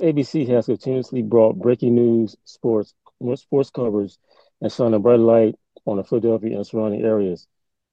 ABC 0.00 0.46
has 0.48 0.66
continuously 0.66 1.22
brought 1.22 1.58
breaking 1.58 1.94
news, 1.94 2.36
sports, 2.44 2.94
sports 3.36 3.70
covers, 3.70 4.18
and 4.60 4.72
shone 4.72 4.94
a 4.94 4.98
bright 4.98 5.20
light 5.20 5.56
on 5.86 5.96
the 5.96 6.04
Philadelphia 6.04 6.56
and 6.56 6.66
surrounding 6.66 7.02
areas. 7.02 7.46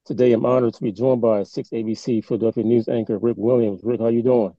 Today, 0.04 0.32
I'm 0.32 0.46
honored 0.46 0.74
to 0.74 0.82
be 0.82 0.92
joined 0.92 1.20
by 1.20 1.42
6 1.42 1.68
ABC 1.70 2.24
Philadelphia 2.24 2.64
news 2.64 2.88
anchor 2.88 3.18
Rick 3.18 3.36
Williams. 3.36 3.80
Rick, 3.82 4.00
how 4.00 4.08
you 4.08 4.22
doing? 4.22 4.54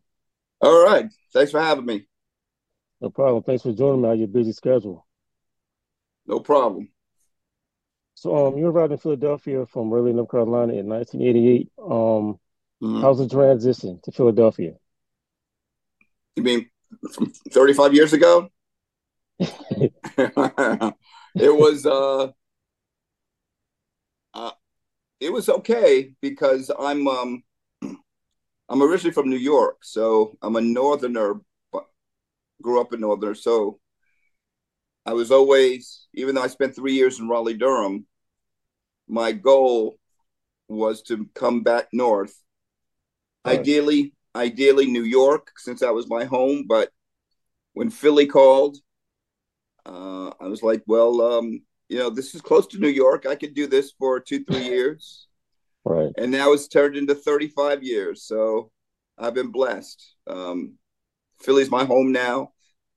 All 0.62 0.86
right. 0.86 1.10
Thanks 1.34 1.52
for 1.52 1.62
having 1.62 1.86
me. 1.86 2.08
No 3.02 3.10
problem. 3.10 3.44
Thanks 3.44 3.64
for 3.64 3.74
joining 3.74 4.02
me 4.02 4.10
on 4.10 4.20
your 4.20 4.28
busy 4.28 4.52
schedule. 4.52 5.08
No 6.28 6.40
problem. 6.40 6.90
So, 8.16 8.48
um, 8.48 8.58
you 8.58 8.68
arrived 8.68 8.92
in 8.92 8.98
Philadelphia 8.98 9.66
from 9.66 9.90
Raleigh, 9.90 10.14
North 10.14 10.30
Carolina 10.30 10.74
in 10.74 10.88
1988. 10.88 11.72
Um, 11.80 11.90
mm-hmm. 11.90 13.02
how's 13.02 13.18
the 13.18 13.30
transition 13.30 14.00
to 14.04 14.12
Philadelphia? 14.12 14.74
You 16.36 16.44
mean 16.44 16.70
from 17.14 17.28
35 17.52 17.94
years 17.94 18.14
ago? 18.14 18.50
it 19.40 20.94
was 21.36 21.86
uh, 21.86 22.28
uh, 24.34 24.52
it 25.20 25.32
was 25.32 25.50
okay 25.50 26.14
because 26.22 26.70
I'm 26.78 27.08
um, 27.08 27.44
I'm 28.70 28.84
originally 28.84 29.14
from 29.14 29.30
New 29.30 29.38
York, 29.38 29.78
so 29.84 30.38
I'm 30.42 30.56
a 30.56 30.62
northerner, 30.62 31.42
but 31.72 31.86
grew 32.62 32.82
up 32.82 32.94
a 32.94 32.98
northerner. 32.98 33.36
So 33.36 33.80
I 35.06 35.14
was 35.14 35.32
always, 35.32 36.08
even 36.14 36.36
though 36.36 36.44
I 36.44 36.48
spent 36.48 36.76
three 36.76 36.94
years 36.94 37.20
in 37.20 37.28
Raleigh 37.28 37.58
Durham, 37.58 38.06
my 39.08 39.32
goal 39.32 39.98
was 40.68 41.02
to 41.04 41.28
come 41.34 41.64
back 41.64 41.88
north. 41.92 42.36
Right. 43.44 43.60
Ideally, 43.60 44.14
ideally 44.36 44.88
New 44.88 45.04
York, 45.04 45.52
since 45.58 45.80
that 45.82 45.94
was 45.94 46.10
my 46.10 46.26
home. 46.26 46.66
But 46.68 46.90
when 47.74 47.90
Philly 47.90 48.26
called, 48.26 48.78
uh, 49.86 50.32
I 50.40 50.48
was 50.48 50.64
like, 50.64 50.84
well, 50.88 51.22
um, 51.22 51.62
you 51.88 51.98
know, 51.98 52.10
this 52.10 52.36
is 52.36 52.42
close 52.42 52.68
to 52.68 52.80
New 52.80 52.90
York. 52.90 53.26
I 53.26 53.36
could 53.36 53.54
do 53.54 53.68
this 53.68 53.92
for 53.98 54.20
two, 54.20 54.44
three 54.44 54.64
years. 54.66 55.28
Right. 55.86 56.12
And 56.18 56.32
now 56.32 56.54
it's 56.54 56.68
turned 56.68 56.96
into 56.96 57.16
35 57.16 57.84
years. 57.84 58.24
So 58.24 58.72
I've 59.18 59.34
been 59.34 59.52
blessed. 59.52 60.16
Um, 60.28 60.74
Philly's 61.42 61.72
my 61.72 61.86
home 61.86 62.12
now. 62.12 62.52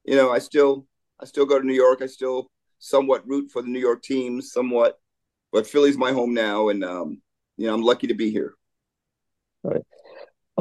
You 0.04 0.16
know, 0.16 0.30
I 0.30 0.38
still 0.38 0.86
I 1.20 1.24
still 1.24 1.46
go 1.46 1.58
to 1.58 1.66
New 1.66 1.74
York. 1.74 2.02
I 2.02 2.06
still 2.06 2.50
somewhat 2.78 3.26
root 3.26 3.50
for 3.52 3.62
the 3.62 3.68
New 3.68 3.78
York 3.78 4.02
teams, 4.02 4.52
somewhat, 4.52 4.98
but 5.52 5.66
Philly's 5.66 5.96
my 5.96 6.10
home 6.10 6.34
now, 6.34 6.68
and 6.68 6.84
um, 6.84 7.22
you 7.56 7.66
know 7.66 7.74
I'm 7.74 7.82
lucky 7.82 8.08
to 8.08 8.14
be 8.14 8.30
here. 8.30 8.54
All 9.62 9.70
right. 9.70 9.82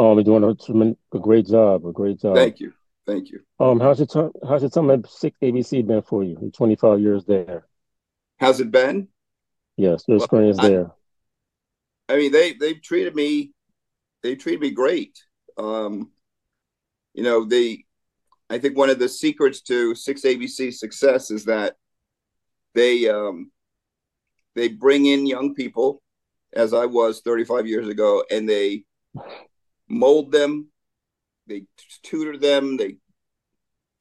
Um, 0.01 0.17
you're 0.17 0.23
doing 0.23 0.43
a, 1.13 1.15
a 1.15 1.19
great 1.19 1.45
job. 1.45 1.85
A 1.85 1.91
great 1.91 2.19
job. 2.19 2.35
Thank 2.35 2.59
you. 2.59 2.73
Thank 3.05 3.29
you. 3.29 3.41
Um, 3.59 3.79
how's 3.79 3.99
your 3.99 4.07
time? 4.07 4.31
How's 4.47 4.61
your 4.61 4.71
time 4.71 4.89
at 4.89 5.07
Six 5.07 5.37
ABC 5.43 5.85
been 5.85 6.01
for 6.01 6.23
you? 6.23 6.51
25 6.55 6.99
years 6.99 7.23
there. 7.25 7.67
How's 8.39 8.59
it 8.59 8.71
been? 8.71 9.09
Yes, 9.77 10.03
your 10.07 10.17
experience 10.17 10.57
well, 10.57 10.65
I, 10.65 10.69
there. 10.69 10.91
I 12.09 12.17
mean, 12.17 12.31
they 12.31 12.53
they've 12.53 12.81
treated 12.81 13.15
me, 13.15 13.51
they 14.23 14.35
treated 14.35 14.61
me 14.61 14.71
great. 14.71 15.19
Um, 15.57 16.11
you 17.13 17.23
know, 17.23 17.45
they. 17.45 17.85
I 18.49 18.57
think 18.57 18.75
one 18.75 18.89
of 18.89 18.97
the 18.97 19.07
secrets 19.07 19.61
to 19.63 19.93
Six 19.93 20.23
ABC 20.23 20.73
success 20.73 21.29
is 21.29 21.45
that 21.45 21.75
they 22.73 23.07
um, 23.07 23.51
they 24.55 24.67
bring 24.67 25.05
in 25.05 25.27
young 25.27 25.53
people, 25.53 26.01
as 26.53 26.73
I 26.73 26.87
was 26.87 27.21
35 27.21 27.67
years 27.67 27.87
ago, 27.87 28.23
and 28.31 28.49
they 28.49 28.83
mold 29.91 30.31
them, 30.31 30.67
they 31.47 31.63
tutor 32.03 32.37
them, 32.37 32.77
they 32.77 32.97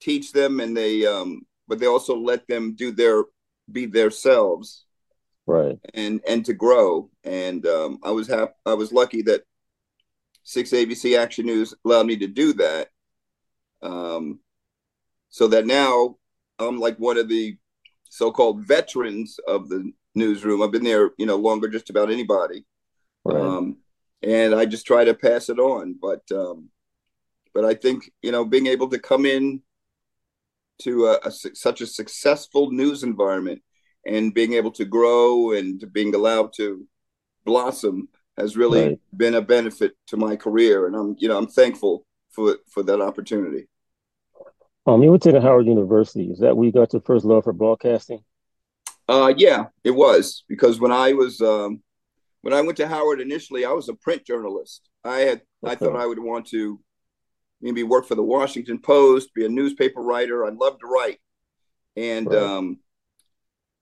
teach 0.01 0.33
them, 0.33 0.61
and 0.61 0.77
they 0.77 1.07
um, 1.07 1.43
but 1.69 1.79
they 1.79 1.87
also 1.87 2.17
let 2.17 2.47
them 2.47 2.75
do 2.75 2.93
their 2.93 3.25
be 3.71 3.87
themselves, 3.87 4.87
right? 5.47 5.79
And 5.95 6.21
and 6.27 6.45
to 6.47 6.55
grow. 6.55 7.11
And 7.25 7.67
um, 7.67 7.99
I 8.03 8.11
was 8.11 8.29
happy. 8.29 8.53
I 8.65 8.75
was 8.75 8.93
lucky 8.93 9.23
that 9.23 9.43
Six 10.43 10.71
ABC 10.71 11.19
Action 11.19 11.47
News 11.47 11.75
allowed 11.85 12.07
me 12.07 12.17
to 12.19 12.27
do 12.27 12.53
that. 12.55 12.89
Um, 13.83 14.41
so 15.31 15.49
that 15.49 15.67
now 15.67 16.17
I'm 16.59 16.79
like 16.79 16.99
one 16.99 17.17
of 17.17 17.29
the 17.29 17.57
so-called 18.09 18.61
veterans 18.67 19.39
of 19.47 19.69
the 19.69 19.93
newsroom. 20.15 20.63
I've 20.63 20.73
been 20.73 20.85
there, 20.85 21.13
you 21.17 21.27
know, 21.27 21.37
longer 21.37 21.69
just 21.69 21.91
about 21.91 22.11
anybody. 22.11 22.65
Right. 23.25 23.41
Um, 23.41 23.77
and 24.23 24.55
I 24.55 24.67
just 24.67 24.87
try 24.87 25.05
to 25.05 25.15
pass 25.15 25.49
it 25.49 25.59
on. 25.59 25.97
But 26.01 26.23
um, 26.33 26.71
but 27.55 27.65
I 27.65 27.75
think 27.75 28.11
you 28.23 28.33
know 28.33 28.45
being 28.45 28.67
able 28.67 28.89
to 28.89 28.99
come 28.99 29.27
in 29.27 29.63
to 30.83 31.07
a, 31.07 31.19
a, 31.25 31.31
such 31.31 31.81
a 31.81 31.87
successful 31.87 32.71
news 32.71 33.03
environment 33.03 33.63
and 34.07 34.33
being 34.33 34.55
able 34.55 34.71
to 34.73 34.85
grow 34.85 35.53
and 35.53 35.85
being 35.93 36.15
allowed 36.15 36.53
to 36.55 36.87
blossom 37.45 38.09
has 38.39 38.57
really 38.57 38.89
right. 38.89 39.01
been 39.15 39.35
a 39.35 39.43
benefit 39.43 39.93
to 40.07 40.17
my 40.17 40.37
career, 40.37 40.87
and 40.87 40.97
I'm 40.97 41.17
you 41.19 41.29
know 41.29 41.39
I'm 41.39 41.49
thankful 41.49 42.07
for 42.31 42.59
for 42.69 42.83
that 42.85 43.01
opportunity. 43.01 43.69
Um, 44.87 45.03
you 45.03 45.11
went 45.11 45.23
to 45.25 45.33
the 45.33 45.41
Howard 45.41 45.67
University. 45.67 46.31
Is 46.31 46.39
that 46.39 46.57
where 46.57 46.67
you 46.67 46.73
got 46.73 46.93
your 46.93 47.03
first 47.03 47.25
love 47.25 47.45
for 47.45 47.53
broadcasting? 47.53 48.25
Uh, 49.09 49.33
yeah, 49.37 49.67
it 49.85 49.91
was 49.91 50.45
because 50.49 50.81
when 50.81 50.93
I 50.93 51.13
was 51.13 51.41
um, 51.41 51.83
when 52.43 52.55
I 52.55 52.61
went 52.61 52.77
to 52.79 52.89
Howard 52.89 53.21
initially, 53.21 53.65
I 53.65 53.73
was 53.73 53.89
a 53.89 53.95
print 53.95 54.25
journalist. 54.25 54.89
I 55.05 55.21
had 55.21 55.43
okay. 55.65 55.73
I 55.73 55.75
thought 55.75 55.97
I 55.97 56.07
would 56.07 56.19
want 56.19 56.47
to 56.49 56.81
maybe 57.61 57.83
work 57.83 58.07
for 58.07 58.15
the 58.15 58.23
Washington 58.23 58.79
Post, 58.79 59.35
be 59.35 59.45
a 59.45 59.49
newspaper 59.49 60.01
writer. 60.01 60.45
I'd 60.45 60.57
love 60.57 60.79
to 60.81 60.87
write, 60.87 61.19
and 61.97 62.27
right. 62.27 62.43
um, 62.43 62.79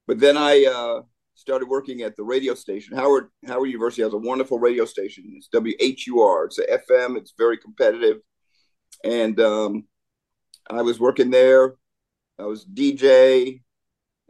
but 0.07 0.19
then 0.19 0.37
I 0.37 0.65
uh, 0.65 1.03
started 1.35 1.69
working 1.69 2.03
at 2.03 2.17
the 2.17 2.25
radio 2.25 2.55
station. 2.55 2.97
Howard 2.97 3.29
Howard 3.47 3.69
University 3.69 4.03
has 4.03 4.13
a 4.13 4.19
wonderful 4.19 4.59
radio 4.59 4.85
station. 4.85 5.25
It's 5.37 5.49
WHUR. 5.53 6.47
It's 6.47 6.59
a 6.59 6.79
FM. 6.79 7.17
It's 7.17 7.35
very 7.39 7.59
competitive, 7.59 8.19
and 9.05 9.39
um, 9.41 9.85
I 10.69 10.83
was 10.83 10.99
working 10.99 11.31
there. 11.31 11.75
I 12.39 12.45
was 12.45 12.65
DJ. 12.65 13.63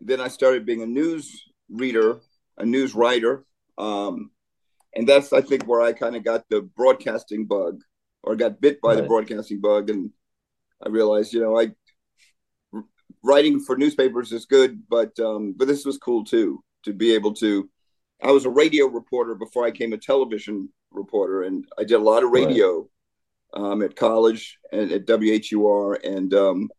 Then 0.00 0.20
I 0.20 0.28
started 0.28 0.64
being 0.64 0.82
a 0.82 0.86
news 0.86 1.44
reader, 1.70 2.20
a 2.56 2.64
news 2.64 2.94
writer 2.94 3.44
um, 3.78 4.30
and 4.94 5.08
that's, 5.08 5.32
I 5.32 5.40
think, 5.40 5.64
where 5.64 5.80
I 5.80 5.92
kind 5.92 6.16
of 6.16 6.24
got 6.24 6.44
the 6.48 6.62
broadcasting 6.62 7.46
bug 7.46 7.82
or 8.22 8.36
got 8.36 8.60
bit 8.60 8.80
by 8.80 8.94
right. 8.94 8.96
the 8.96 9.06
broadcasting 9.06 9.60
bug. 9.60 9.90
And 9.90 10.10
I 10.84 10.88
realized, 10.88 11.32
you 11.32 11.40
know, 11.40 11.58
I, 11.58 11.70
writing 13.22 13.60
for 13.60 13.76
newspapers 13.76 14.32
is 14.32 14.46
good, 14.46 14.82
but, 14.88 15.18
um, 15.20 15.54
but 15.56 15.68
this 15.68 15.84
was 15.84 15.98
cool 15.98 16.24
too, 16.24 16.62
to 16.84 16.92
be 16.92 17.14
able 17.14 17.34
to, 17.34 17.68
I 18.22 18.32
was 18.32 18.46
a 18.46 18.50
radio 18.50 18.86
reporter 18.86 19.34
before 19.34 19.64
I 19.64 19.70
became 19.70 19.92
a 19.92 19.98
television 19.98 20.68
reporter. 20.90 21.42
And 21.42 21.64
I 21.78 21.84
did 21.84 21.94
a 21.94 21.98
lot 21.98 22.24
of 22.24 22.30
radio, 22.30 22.88
right. 23.54 23.62
um, 23.62 23.82
at 23.82 23.94
college 23.94 24.58
and 24.72 24.90
at 24.90 25.06
WHUR. 25.06 25.94
And, 26.04 26.34
um, 26.34 26.70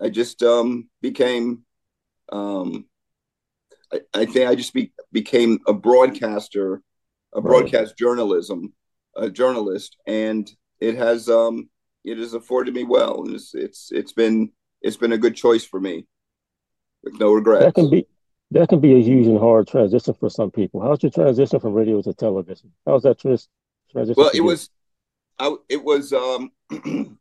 I 0.00 0.08
just, 0.08 0.42
um, 0.42 0.88
became, 1.02 1.64
um, 2.30 2.86
I, 3.92 4.00
I 4.14 4.24
think 4.26 4.48
I 4.48 4.54
just 4.54 4.74
be, 4.74 4.92
became 5.12 5.58
a 5.66 5.72
broadcaster, 5.72 6.82
a 7.34 7.40
broadcast 7.40 7.90
right. 7.90 7.98
journalism, 7.98 8.72
a 9.16 9.30
journalist, 9.30 9.96
and 10.06 10.50
it 10.80 10.96
has 10.96 11.28
um 11.28 11.68
it 12.04 12.18
has 12.18 12.34
afforded 12.34 12.74
me 12.74 12.84
well, 12.84 13.22
and 13.24 13.34
it's 13.34 13.54
it's 13.54 13.90
it's 13.92 14.12
been 14.12 14.52
it's 14.82 14.96
been 14.96 15.12
a 15.12 15.18
good 15.18 15.34
choice 15.34 15.64
for 15.64 15.80
me, 15.80 16.06
with 17.02 17.18
no 17.18 17.32
regrets. 17.32 17.64
That 17.64 17.74
can 17.74 17.90
be 17.90 18.06
that 18.50 18.68
can 18.68 18.80
be 18.80 18.94
a 18.94 19.02
huge 19.02 19.26
and 19.26 19.38
hard 19.38 19.68
transition 19.68 20.14
for 20.14 20.30
some 20.30 20.50
people. 20.50 20.80
How's 20.80 21.02
your 21.02 21.10
transition 21.10 21.60
from 21.60 21.74
radio 21.74 22.00
to 22.02 22.14
television? 22.14 22.72
How's 22.86 23.02
that 23.02 23.18
trans- 23.18 23.48
transition? 23.90 24.22
Well, 24.22 24.30
it 24.34 24.40
was, 24.40 24.70
I 25.38 25.54
it 25.68 25.84
was 25.84 26.12
um, 26.12 26.50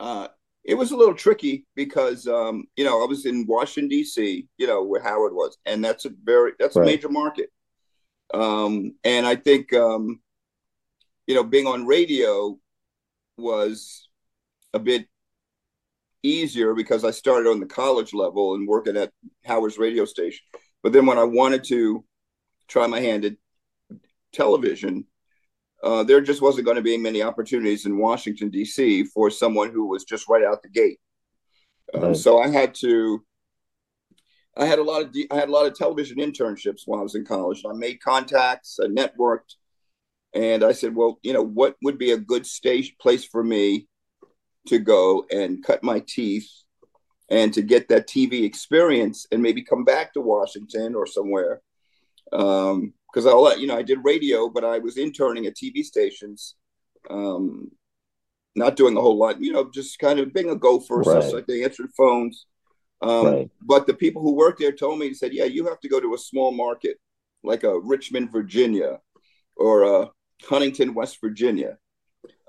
uh, 0.00 0.28
it 0.64 0.74
was 0.74 0.92
a 0.92 0.96
little 0.96 1.14
tricky 1.14 1.66
because 1.74 2.26
um, 2.26 2.64
you 2.76 2.84
know 2.84 3.02
I 3.02 3.06
was 3.06 3.26
in 3.26 3.46
Washington 3.46 3.88
D.C., 3.88 4.46
you 4.56 4.66
know 4.66 4.82
where 4.82 5.02
Howard 5.02 5.34
was, 5.34 5.58
and 5.66 5.84
that's 5.84 6.04
a 6.04 6.10
very 6.22 6.52
that's 6.58 6.76
right. 6.76 6.82
a 6.82 6.86
major 6.86 7.08
market. 7.08 7.50
Um, 8.32 8.94
and 9.04 9.26
I 9.26 9.36
think 9.36 9.72
um, 9.72 10.20
you 11.26 11.34
know 11.34 11.44
being 11.44 11.66
on 11.66 11.86
radio 11.86 12.58
was 13.36 14.08
a 14.72 14.78
bit 14.78 15.06
easier 16.22 16.74
because 16.74 17.04
I 17.04 17.10
started 17.10 17.50
on 17.50 17.60
the 17.60 17.66
college 17.66 18.14
level 18.14 18.54
and 18.54 18.68
working 18.68 18.96
at 18.96 19.12
Howard's 19.44 19.78
radio 19.78 20.04
station. 20.04 20.44
But 20.82 20.92
then 20.92 21.06
when 21.06 21.18
I 21.18 21.24
wanted 21.24 21.64
to 21.64 22.04
try 22.68 22.86
my 22.86 23.00
hand 23.00 23.24
at 23.24 23.34
television, 24.32 25.06
uh, 25.82 26.02
there 26.02 26.20
just 26.20 26.42
wasn't 26.42 26.64
going 26.64 26.76
to 26.76 26.82
be 26.82 26.96
many 26.96 27.22
opportunities 27.22 27.86
in 27.86 27.98
Washington 27.98 28.50
D.C. 28.50 29.04
for 29.04 29.30
someone 29.30 29.70
who 29.70 29.86
was 29.86 30.04
just 30.04 30.28
right 30.28 30.44
out 30.44 30.62
the 30.62 30.68
gate. 30.68 30.98
Um, 31.94 32.02
right. 32.02 32.16
So 32.16 32.40
I 32.40 32.48
had 32.48 32.74
to. 32.76 33.24
I 34.56 34.66
had 34.66 34.78
a 34.78 34.82
lot 34.82 35.02
of 35.02 35.16
I 35.30 35.34
had 35.34 35.48
a 35.48 35.52
lot 35.52 35.66
of 35.66 35.74
television 35.74 36.18
internships 36.18 36.82
while 36.84 37.00
I 37.00 37.02
was 37.02 37.14
in 37.14 37.24
college. 37.24 37.62
I 37.68 37.72
made 37.72 38.02
contacts, 38.02 38.78
I 38.82 38.86
networked, 38.86 39.54
and 40.34 40.62
I 40.62 40.72
said, 40.72 40.94
well, 40.94 41.18
you 41.22 41.32
know, 41.32 41.42
what 41.42 41.76
would 41.82 41.98
be 41.98 42.12
a 42.12 42.18
good 42.18 42.46
stage 42.46 42.96
place 42.98 43.24
for 43.24 43.42
me 43.42 43.88
to 44.66 44.78
go 44.78 45.24
and 45.30 45.64
cut 45.64 45.82
my 45.82 46.02
teeth 46.06 46.48
and 47.28 47.52
to 47.54 47.62
get 47.62 47.88
that 47.88 48.06
TV 48.06 48.44
experience 48.44 49.26
and 49.32 49.42
maybe 49.42 49.62
come 49.62 49.84
back 49.84 50.12
to 50.12 50.20
Washington 50.20 50.94
or 50.94 51.06
somewhere. 51.06 51.62
Um, 52.30 52.92
because 53.12 53.26
I'll 53.26 53.42
let 53.42 53.60
you 53.60 53.66
know, 53.66 53.76
I 53.76 53.82
did 53.82 54.04
radio, 54.04 54.48
but 54.48 54.64
I 54.64 54.78
was 54.78 54.96
interning 54.96 55.46
at 55.46 55.56
TV 55.56 55.84
stations, 55.84 56.54
um, 57.10 57.70
not 58.54 58.76
doing 58.76 58.96
a 58.96 59.00
whole 59.00 59.18
lot, 59.18 59.40
you 59.40 59.52
know, 59.52 59.70
just 59.70 59.98
kind 59.98 60.18
of 60.18 60.32
being 60.32 60.50
a 60.50 60.56
gopher, 60.56 61.00
right. 61.00 61.22
such 61.22 61.32
like 61.32 61.46
they 61.46 61.64
answered 61.64 61.90
phones. 61.96 62.46
Um, 63.02 63.26
right. 63.26 63.50
But 63.60 63.86
the 63.86 63.94
people 63.94 64.22
who 64.22 64.34
worked 64.34 64.60
there 64.60 64.72
told 64.72 64.98
me, 64.98 65.08
he 65.08 65.14
said, 65.14 65.32
yeah, 65.32 65.44
you 65.44 65.66
have 65.66 65.80
to 65.80 65.88
go 65.88 66.00
to 66.00 66.14
a 66.14 66.18
small 66.18 66.52
market 66.52 66.98
like 67.42 67.64
a 67.64 67.78
Richmond, 67.78 68.30
Virginia, 68.30 69.00
or 69.56 69.82
a 69.82 70.10
Huntington, 70.44 70.94
West 70.94 71.18
Virginia. 71.20 71.78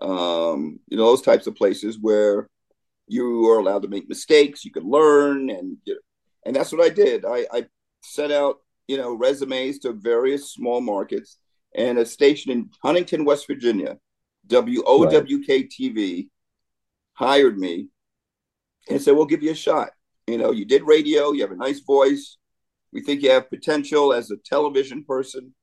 Um, 0.01 0.79
you 0.87 0.97
know, 0.97 1.05
those 1.05 1.21
types 1.21 1.47
of 1.47 1.55
places 1.55 1.97
where 1.99 2.49
you 3.07 3.49
are 3.49 3.59
allowed 3.59 3.83
to 3.83 3.87
make 3.87 4.07
mistakes, 4.07 4.63
you 4.63 4.71
can 4.71 4.83
learn, 4.83 5.49
and 5.49 5.77
and 6.45 6.55
that's 6.55 6.71
what 6.71 6.81
I 6.85 6.89
did. 6.89 7.25
I, 7.25 7.47
I 7.51 7.65
set 8.03 8.31
out, 8.31 8.57
you 8.87 8.97
know, 8.97 9.13
resumes 9.13 9.79
to 9.79 9.93
various 9.93 10.51
small 10.51 10.81
markets, 10.81 11.37
and 11.75 11.97
a 11.97 12.05
station 12.05 12.51
in 12.51 12.69
Huntington, 12.83 13.25
West 13.25 13.47
Virginia, 13.47 13.97
WOWK 14.47 15.69
TV, 15.69 16.29
hired 17.13 17.57
me 17.57 17.87
and 18.89 19.01
said, 19.01 19.15
"We'll 19.15 19.25
give 19.25 19.43
you 19.43 19.51
a 19.51 19.55
shot. 19.55 19.89
You 20.27 20.37
know, 20.37 20.51
you 20.51 20.65
did 20.65 20.83
radio, 20.83 21.31
you 21.31 21.41
have 21.41 21.51
a 21.51 21.55
nice 21.55 21.79
voice, 21.79 22.37
we 22.93 23.01
think 23.01 23.23
you 23.23 23.31
have 23.31 23.49
potential 23.49 24.13
as 24.13 24.29
a 24.29 24.37
television 24.37 25.03
person. 25.03 25.53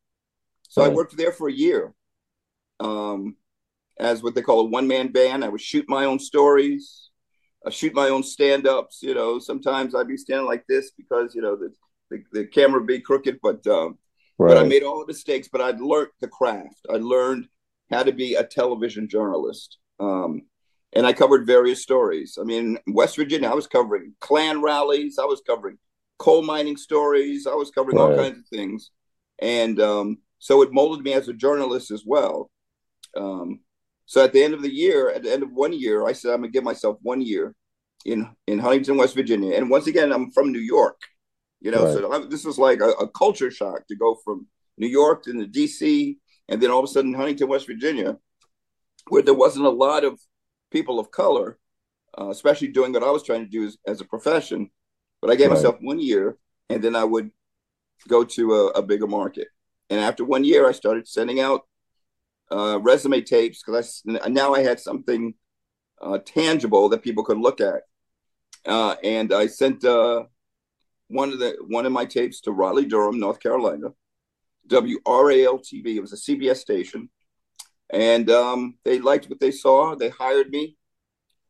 So 0.68 0.82
right. 0.82 0.90
I 0.90 0.94
worked 0.94 1.16
there 1.16 1.32
for 1.32 1.48
a 1.48 1.52
year 1.52 1.94
um, 2.80 3.36
as 3.98 4.22
what 4.22 4.34
they 4.34 4.42
call 4.42 4.60
a 4.60 4.64
one 4.64 4.88
man 4.88 5.12
band. 5.12 5.44
I 5.44 5.48
would 5.48 5.60
shoot 5.60 5.84
my 5.88 6.04
own 6.04 6.18
stories, 6.18 7.10
I 7.64 7.70
shoot 7.70 7.94
my 7.94 8.08
own 8.08 8.24
stand 8.24 8.66
ups. 8.66 9.02
You 9.02 9.14
know, 9.14 9.38
sometimes 9.38 9.94
I'd 9.94 10.08
be 10.08 10.16
standing 10.16 10.46
like 10.46 10.64
this 10.68 10.90
because, 10.90 11.34
you 11.34 11.40
know, 11.40 11.56
the, 11.56 11.72
the, 12.10 12.22
the 12.32 12.46
camera 12.46 12.82
be 12.82 13.00
crooked, 13.00 13.38
but, 13.42 13.66
um, 13.66 13.98
right. 14.38 14.48
but 14.48 14.58
I 14.58 14.64
made 14.64 14.82
all 14.82 15.00
the 15.00 15.06
mistakes, 15.06 15.48
but 15.50 15.60
I'd 15.60 15.80
learned 15.80 16.10
the 16.20 16.28
craft. 16.28 16.86
I 16.90 16.96
learned 16.96 17.46
how 17.90 18.02
to 18.02 18.12
be 18.12 18.34
a 18.34 18.44
television 18.44 19.08
journalist. 19.08 19.78
Um, 19.98 20.42
and 20.92 21.06
I 21.06 21.12
covered 21.12 21.46
various 21.46 21.82
stories. 21.82 22.36
I 22.40 22.44
mean, 22.44 22.78
West 22.88 23.16
Virginia, 23.16 23.48
I 23.48 23.54
was 23.54 23.66
covering 23.66 24.14
Klan 24.20 24.60
rallies, 24.60 25.18
I 25.18 25.24
was 25.24 25.40
covering 25.46 25.78
coal 26.20 26.42
mining 26.42 26.76
stories. 26.76 27.48
I 27.48 27.54
was 27.54 27.70
covering 27.70 27.96
right. 27.96 28.12
all 28.12 28.16
kinds 28.16 28.38
of 28.38 28.46
things, 28.46 28.90
and 29.40 29.80
um, 29.80 30.18
so 30.38 30.62
it 30.62 30.72
molded 30.72 31.02
me 31.02 31.14
as 31.14 31.28
a 31.28 31.32
journalist 31.32 31.90
as 31.90 32.04
well. 32.06 32.50
Um, 33.16 33.60
so 34.06 34.22
at 34.22 34.32
the 34.32 34.42
end 34.44 34.54
of 34.54 34.62
the 34.62 34.72
year, 34.72 35.10
at 35.10 35.24
the 35.24 35.32
end 35.32 35.42
of 35.42 35.50
one 35.52 35.72
year, 35.72 36.06
I 36.06 36.12
said 36.12 36.30
I'm 36.30 36.42
gonna 36.42 36.52
give 36.52 36.62
myself 36.62 36.98
one 37.02 37.20
year 37.22 37.56
in 38.04 38.28
in 38.46 38.60
Huntington, 38.60 38.98
West 38.98 39.16
Virginia. 39.16 39.56
And 39.56 39.70
once 39.70 39.88
again, 39.88 40.12
I'm 40.12 40.30
from 40.30 40.52
New 40.52 40.60
York, 40.60 41.00
you 41.60 41.70
know. 41.70 41.84
Right. 41.84 42.22
So 42.22 42.26
this 42.26 42.44
was 42.44 42.58
like 42.58 42.80
a, 42.80 42.90
a, 42.90 43.08
culture 43.08 43.50
shock 43.50 43.86
to 43.88 43.96
go 43.96 44.16
from 44.24 44.46
New 44.78 44.88
York 44.88 45.22
to 45.24 45.32
the 45.32 45.46
D.C. 45.46 46.18
and 46.48 46.60
then 46.60 46.70
all 46.70 46.80
of 46.80 46.84
a 46.84 46.88
sudden 46.88 47.14
Huntington, 47.14 47.48
West 47.48 47.66
Virginia, 47.66 48.16
where 49.08 49.22
there 49.22 49.34
wasn't 49.34 49.66
a 49.66 49.70
lot 49.70 50.04
of 50.04 50.20
people 50.70 50.98
of 50.98 51.10
color, 51.10 51.58
uh, 52.18 52.30
especially 52.30 52.68
doing 52.68 52.92
what 52.92 53.02
I 53.02 53.10
was 53.10 53.22
trying 53.22 53.44
to 53.44 53.50
do 53.50 53.66
as, 53.66 53.76
as 53.86 54.00
a 54.00 54.04
profession. 54.04 54.70
But 55.20 55.30
I 55.30 55.34
gave 55.36 55.48
right. 55.48 55.56
myself 55.56 55.76
one 55.80 56.00
year, 56.00 56.38
and 56.68 56.82
then 56.82 56.96
I 56.96 57.04
would 57.04 57.30
go 58.08 58.24
to 58.24 58.54
a, 58.54 58.66
a, 58.68 58.82
bigger 58.82 59.06
market. 59.06 59.48
And 59.90 60.00
after 60.00 60.24
one 60.24 60.44
year, 60.44 60.66
I 60.66 60.72
started 60.72 61.06
sending 61.06 61.40
out 61.40 61.62
uh, 62.50 62.80
resume 62.80 63.20
tapes 63.20 63.62
because 63.62 64.02
I 64.22 64.28
now 64.28 64.54
I 64.54 64.62
had 64.62 64.80
something 64.80 65.34
uh, 66.00 66.18
tangible 66.24 66.88
that 66.88 67.02
people 67.02 67.24
could 67.24 67.38
look 67.38 67.60
at. 67.60 67.82
Uh, 68.64 68.96
and 69.02 69.32
I 69.32 69.46
sent 69.46 69.84
uh, 69.84 70.24
one 71.10 71.32
of 71.32 71.38
the 71.38 71.56
one 71.66 71.86
of 71.86 71.92
my 71.92 72.04
tapes 72.04 72.40
to 72.42 72.52
Raleigh 72.52 72.86
Durham, 72.86 73.18
North 73.18 73.40
Carolina, 73.40 73.88
WRAL 74.68 75.58
TV. 75.58 75.96
It 75.96 76.00
was 76.00 76.12
a 76.12 76.16
CBS 76.16 76.56
station, 76.56 77.10
and 77.90 78.30
um, 78.30 78.78
they 78.84 79.00
liked 79.00 79.28
what 79.28 79.40
they 79.40 79.50
saw. 79.50 79.94
They 79.94 80.08
hired 80.08 80.50
me, 80.50 80.76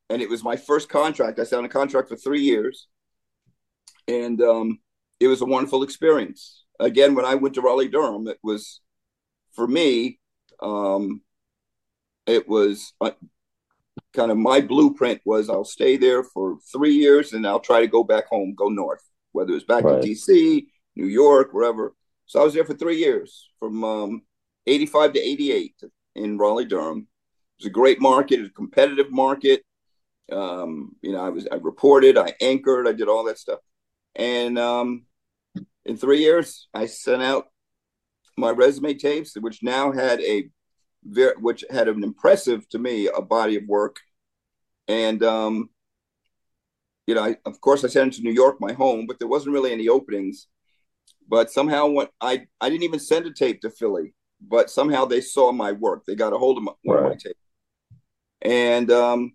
and 0.09 0.23
it 0.23 0.29
was 0.29 0.43
my 0.43 0.57
first 0.57 0.89
contract. 0.89 1.39
I 1.39 1.45
signed 1.45 1.67
a 1.67 1.69
contract 1.69 2.09
for 2.09 2.17
three 2.17 2.43
years 2.43 2.89
and 4.11 4.41
um, 4.43 4.79
it 5.19 5.29
was 5.29 5.41
a 5.41 5.47
wonderful 5.47 5.83
experience. 5.83 6.65
Again, 6.79 7.15
when 7.15 7.25
I 7.25 7.35
went 7.35 7.55
to 7.55 7.61
Raleigh 7.61 7.89
Durham, 7.89 8.27
it 8.27 8.39
was 8.43 8.81
for 9.53 9.67
me. 9.67 10.19
Um, 10.63 11.23
it 12.27 12.49
was 12.49 12.93
uh, 13.01 13.13
kind 14.15 14.31
of 14.31 14.37
my 14.37 14.61
blueprint 14.61 15.21
was 15.25 15.49
I'll 15.49 15.65
stay 15.65 15.97
there 15.97 16.23
for 16.23 16.59
three 16.73 16.95
years 16.95 17.33
and 17.33 17.47
I'll 17.47 17.61
try 17.61 17.81
to 17.81 17.87
go 17.87 18.05
back 18.05 18.27
home, 18.29 18.55
go 18.55 18.69
north, 18.69 19.03
whether 19.33 19.53
it's 19.53 19.65
back 19.65 19.85
right. 19.85 20.01
to 20.03 20.09
DC, 20.09 20.67
New 20.97 21.07
York, 21.07 21.53
wherever. 21.53 21.95
So 22.27 22.41
I 22.41 22.45
was 22.45 22.55
there 22.55 22.65
for 22.65 22.75
three 22.75 22.99
years, 22.99 23.49
from 23.59 23.83
um, 23.85 24.23
85 24.67 25.15
to 25.15 25.21
88 25.21 25.83
in 26.17 26.39
Raleigh 26.39 26.65
Durham. 26.65 26.99
It 26.99 27.65
was 27.65 27.67
a 27.67 27.71
great 27.71 28.01
market, 28.01 28.45
a 28.45 28.51
competitive 28.51 29.11
market. 29.11 29.63
Um, 30.31 30.95
you 31.03 31.13
know, 31.13 31.25
I 31.25 31.31
was 31.31 31.49
I 31.51 31.57
reported, 31.57 32.17
I 32.17 32.35
anchored, 32.41 32.87
I 32.87 32.93
did 32.93 33.09
all 33.09 33.25
that 33.25 33.39
stuff. 33.39 33.59
And 34.15 34.59
um, 34.59 35.07
in 35.85 35.97
three 35.97 36.21
years, 36.21 36.69
I 36.73 36.87
sent 36.87 37.23
out 37.23 37.49
my 38.37 38.51
resume 38.51 38.95
tapes, 38.95 39.35
which 39.37 39.63
now 39.63 39.93
had 39.93 40.21
a 40.21 40.49
very, 41.05 41.35
which 41.37 41.65
had 41.71 41.89
an 41.89 42.05
impressive 42.05 42.69
to 42.71 42.79
me 42.79 43.09
a 43.09 43.21
body 43.21 43.57
of 43.57 43.65
work. 43.67 43.97
And 44.89 45.23
um, 45.23 45.71
you 47.11 47.17
know, 47.17 47.25
I, 47.25 47.37
of 47.45 47.61
course, 47.61 47.83
I 47.83 47.89
sent 47.89 48.15
it 48.15 48.17
to 48.19 48.23
New 48.23 48.31
York, 48.31 48.61
my 48.61 48.73
home, 48.73 49.05
but 49.09 49.19
there 49.19 49.27
wasn't 49.27 49.53
really 49.53 49.73
any 49.73 49.89
openings. 49.89 50.47
But 51.29 51.51
somehow, 51.51 51.89
when 51.89 52.07
I 52.21 52.47
I 52.61 52.71
didn't 52.71 52.85
even 52.85 53.01
send 53.01 53.27
a 53.27 53.33
tape 53.33 53.63
to 53.63 53.71
Philly, 53.71 54.15
but 54.41 54.71
somehow 54.71 55.07
they 55.07 55.21
saw 55.21 55.51
my 55.51 55.73
work. 55.73 56.05
They 56.05 56.15
got 56.15 56.33
a 56.33 56.39
hold 56.39 56.59
of 56.59 56.63
my, 56.63 56.73
one 56.85 56.97
right. 56.97 57.07
of 57.07 57.11
my 57.11 57.17
tapes, 57.17 57.41
and 58.43 58.93
um, 58.93 59.33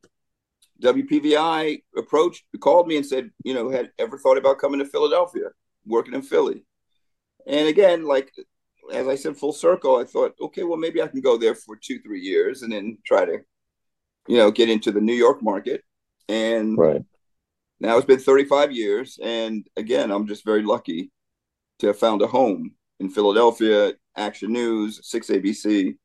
WPVI 0.82 1.84
approached, 1.98 2.46
called 2.62 2.88
me 2.88 2.96
and 2.96 3.06
said, 3.06 3.30
you 3.44 3.54
know, 3.54 3.70
had 3.70 3.92
ever 4.00 4.18
thought 4.18 4.38
about 4.38 4.58
coming 4.58 4.80
to 4.80 4.86
Philadelphia, 4.86 5.50
working 5.86 6.14
in 6.14 6.22
Philly? 6.22 6.64
And 7.46 7.68
again, 7.68 8.06
like 8.06 8.32
as 8.94 9.10
I 9.10 9.16
said, 9.16 9.36
full 9.36 9.52
circle, 9.52 9.98
I 9.98 10.06
thought, 10.06 10.34
okay, 10.40 10.64
well, 10.64 10.78
maybe 10.78 11.02
I 11.02 11.08
can 11.08 11.20
go 11.20 11.36
there 11.38 11.56
for 11.56 11.76
two, 11.76 12.00
three 12.00 12.22
years 12.22 12.62
and 12.62 12.72
then 12.72 13.00
try 13.06 13.26
to, 13.26 13.40
you 14.30 14.38
know, 14.38 14.50
get 14.50 14.70
into 14.70 14.94
the 14.94 15.02
New 15.02 15.14
York 15.14 15.44
market. 15.44 15.84
And 16.30 16.78
right. 16.78 17.02
Now 17.80 17.98
it's 17.98 18.06
been 18.06 18.20
35 18.20 18.72
years. 18.72 19.20
And 19.22 19.68
again, 19.76 20.12
I'm 20.12 20.28
just 20.28 20.46
very 20.46 20.64
lucky 20.64 21.12
to 21.80 21.88
have 21.88 22.00
found 22.00 22.22
a 22.22 22.28
home 22.28 22.72
in 23.00 23.10
Philadelphia, 23.10 23.94
Action 24.16 24.54
News, 24.54 25.00
6 25.04 25.28
ABC. 25.28 25.96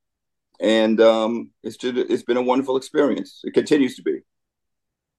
And 0.60 1.00
um, 1.00 1.50
it's 1.62 1.76
just, 1.76 1.96
it's 1.96 2.22
been 2.22 2.36
a 2.36 2.42
wonderful 2.42 2.76
experience. 2.76 3.40
It 3.44 3.54
continues 3.54 3.96
to 3.96 4.02
be. 4.02 4.20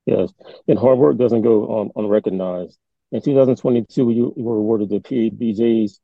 Yes, 0.05 0.33
and 0.67 0.79
hard 0.79 0.97
work 0.97 1.17
doesn't 1.17 1.43
go 1.43 1.79
um, 1.79 1.91
unrecognized. 1.95 2.77
In 3.11 3.21
2022, 3.21 4.09
you 4.11 4.33
were 4.35 4.57
awarded 4.57 4.89
the 4.89 4.99
PABJ's 4.99 5.99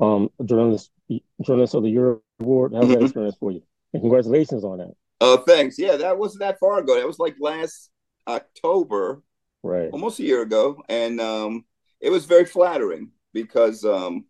um, 0.00 0.30
journalist 0.44 0.90
journalist 1.42 1.74
of 1.74 1.82
the 1.82 1.90
year 1.90 2.18
award. 2.40 2.72
How's 2.74 2.84
mm-hmm. 2.84 2.92
that 2.94 3.02
experience 3.02 3.36
for 3.38 3.50
you? 3.50 3.62
And 3.92 4.02
congratulations 4.02 4.64
on 4.64 4.78
that. 4.78 4.94
Uh, 5.20 5.36
thanks. 5.38 5.78
Yeah, 5.78 5.96
that 5.96 6.18
wasn't 6.18 6.40
that 6.40 6.58
far 6.58 6.78
ago. 6.78 6.96
That 6.96 7.06
was 7.06 7.18
like 7.18 7.36
last 7.38 7.90
October, 8.26 9.22
right? 9.64 9.90
Almost 9.90 10.20
a 10.20 10.24
year 10.24 10.42
ago, 10.42 10.82
and 10.88 11.20
um, 11.20 11.64
it 12.00 12.10
was 12.10 12.26
very 12.26 12.44
flattering 12.44 13.10
because 13.32 13.84
um, 13.84 14.26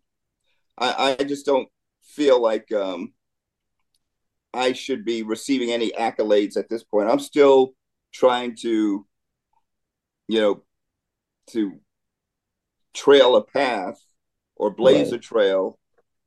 I, 0.77 1.17
I 1.19 1.23
just 1.23 1.45
don't 1.45 1.67
feel 2.01 2.41
like 2.41 2.71
um, 2.71 3.13
I 4.53 4.71
should 4.71 5.05
be 5.05 5.23
receiving 5.23 5.71
any 5.71 5.91
accolades 5.91 6.57
at 6.57 6.69
this 6.69 6.83
point. 6.83 7.09
I'm 7.09 7.19
still 7.19 7.73
trying 8.13 8.55
to, 8.61 9.05
you 10.27 10.41
know, 10.41 10.63
to 11.47 11.79
trail 12.93 13.35
a 13.35 13.43
path 13.43 13.99
or 14.55 14.71
blaze 14.71 15.11
right. 15.11 15.19
a 15.19 15.19
trail 15.19 15.77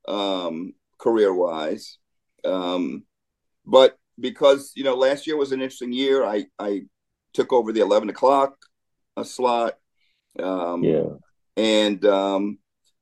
um, 0.07 0.75
career 0.99 1.33
wise. 1.33 1.99
Um, 2.45 3.05
but 3.65 3.99
because, 4.21 4.73
you 4.77 4.85
know, 4.85 4.95
last 4.95 5.27
year 5.27 5.37
was 5.37 5.53
an 5.53 5.63
interesting 5.63 5.93
year, 5.93 6.25
I, 6.25 6.47
I 6.59 6.83
took 7.33 7.53
over 7.53 7.73
the 7.73 7.81
11 7.81 8.11
o'clock 8.11 8.57
slot. 9.25 9.75
Um, 10.39 10.85
yeah. 10.85 11.09
And, 11.57 12.05
um, 12.05 12.59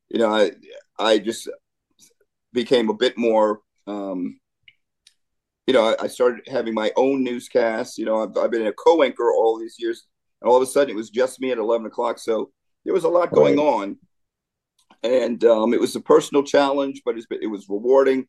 you 0.09 0.19
know, 0.19 0.33
I, 0.33 0.53
I 0.99 1.19
just 1.19 1.49
became 2.53 2.89
a 2.89 2.95
bit 2.95 3.19
more 3.19 3.61
um, 3.87 4.39
you 5.67 5.75
know, 5.75 5.85
I, 5.85 6.05
I, 6.05 6.07
started 6.07 6.47
having 6.49 6.75
my 6.75 6.93
own 6.97 7.25
newscast. 7.25 7.99
You 7.99 8.05
know, 8.05 8.23
I've, 8.23 8.37
I've 8.37 8.51
been 8.51 8.67
a 8.67 8.73
co-anchor 8.73 9.33
all 9.33 9.59
these 9.59 9.77
years, 9.79 10.07
and 10.41 10.49
all 10.49 10.57
of 10.57 10.63
a 10.63 10.67
sudden 10.67 10.91
it 10.91 10.97
was 10.97 11.11
just 11.11 11.41
me 11.41 11.51
at 11.51 11.59
eleven 11.59 11.87
o'clock. 11.87 12.19
So 12.19 12.51
there 12.85 12.95
was 12.95 13.05
a 13.05 13.09
lot 13.09 13.33
going 13.33 13.57
right. 13.57 13.67
on, 13.67 13.99
and 15.03 15.45
um, 15.45 15.75
it 15.75 15.81
was 15.81 15.97
a 15.97 16.01
personal 16.01 16.43
challenge, 16.43 17.03
but 17.05 17.17
it 17.17 17.51
was 17.51 17.69
rewarding. 17.69 18.27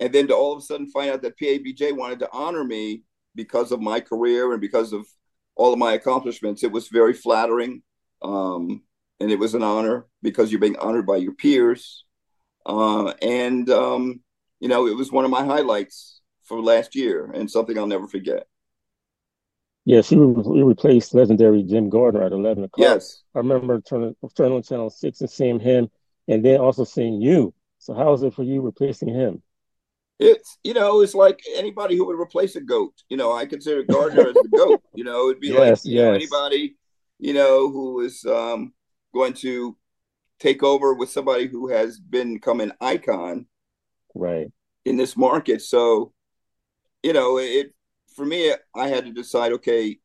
And 0.00 0.12
then 0.12 0.28
to 0.28 0.34
all 0.34 0.52
of 0.52 0.58
a 0.58 0.62
sudden 0.62 0.88
find 0.90 1.10
out 1.10 1.22
that 1.22 1.38
PABJ 1.38 1.96
wanted 1.96 2.20
to 2.20 2.28
honor 2.32 2.62
me 2.62 3.02
because 3.34 3.72
of 3.72 3.80
my 3.80 3.98
career 3.98 4.52
and 4.52 4.60
because 4.60 4.92
of 4.92 5.06
all 5.58 5.72
of 5.74 5.78
my 5.78 5.92
accomplishments. 5.92 6.62
It 6.62 6.72
was 6.72 6.88
very 6.88 7.12
flattering, 7.12 7.82
um, 8.22 8.82
and 9.20 9.30
it 9.30 9.38
was 9.38 9.54
an 9.54 9.62
honor 9.62 10.06
because 10.22 10.50
you're 10.50 10.60
being 10.60 10.78
honored 10.78 11.06
by 11.06 11.16
your 11.16 11.34
peers. 11.34 12.04
Uh, 12.64 13.12
and 13.20 13.68
um, 13.68 14.20
you 14.60 14.68
know, 14.68 14.86
it 14.86 14.96
was 14.96 15.12
one 15.12 15.26
of 15.26 15.30
my 15.30 15.44
highlights 15.44 16.20
for 16.44 16.62
last 16.62 16.94
year, 16.94 17.30
and 17.34 17.50
something 17.50 17.76
I'll 17.78 17.86
never 17.86 18.08
forget. 18.08 18.46
Yes, 19.84 20.12
you, 20.12 20.34
replaced 20.66 21.14
legendary 21.14 21.62
Jim 21.62 21.88
Gardner 21.88 22.22
at 22.22 22.32
11 22.32 22.64
o'clock. 22.64 22.84
Yes. 22.86 23.22
I 23.34 23.38
remember 23.38 23.80
turning, 23.80 24.14
turning 24.36 24.52
on 24.52 24.62
Channel 24.62 24.90
6 24.90 25.20
and 25.22 25.30
seeing 25.30 25.58
him, 25.58 25.88
and 26.26 26.44
then 26.44 26.60
also 26.60 26.84
seeing 26.84 27.22
you. 27.22 27.54
So, 27.78 27.94
how 27.94 28.10
was 28.10 28.22
it 28.22 28.34
for 28.34 28.42
you 28.42 28.60
replacing 28.60 29.08
him? 29.08 29.42
It's, 30.18 30.58
you 30.64 30.74
know, 30.74 31.02
it's 31.02 31.14
like 31.14 31.40
anybody 31.54 31.96
who 31.96 32.06
would 32.06 32.18
replace 32.18 32.56
a 32.56 32.60
goat. 32.60 32.94
You 33.08 33.16
know, 33.16 33.32
I 33.32 33.46
consider 33.46 33.84
Gardner 33.84 34.28
as 34.28 34.36
a 34.36 34.48
goat. 34.48 34.82
You 34.94 35.04
know, 35.04 35.28
it'd 35.28 35.40
be 35.40 35.48
yes, 35.48 35.84
like, 35.84 35.90
you 35.90 35.98
yes. 35.98 36.04
know, 36.04 36.14
anybody, 36.14 36.76
you 37.18 37.34
know, 37.34 37.70
who 37.70 38.00
is 38.00 38.24
um, 38.24 38.72
going 39.14 39.32
to 39.34 39.76
take 40.38 40.62
over 40.62 40.94
with 40.94 41.10
somebody 41.10 41.46
who 41.46 41.68
has 41.68 41.98
been 41.98 42.34
become 42.34 42.60
an 42.60 42.72
icon 42.80 43.46
right 44.14 44.48
in 44.84 44.96
this 44.96 45.16
market 45.16 45.60
so 45.60 46.12
you 47.02 47.12
know 47.12 47.38
it 47.38 47.74
for 48.14 48.24
me 48.24 48.52
i 48.74 48.88
had 48.88 49.04
to 49.04 49.12
decide 49.12 49.52
okay 49.52 49.98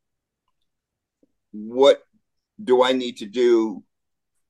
what 1.52 2.02
do 2.64 2.84
i 2.84 2.92
need 2.92 3.18
to 3.18 3.26
do 3.26 3.84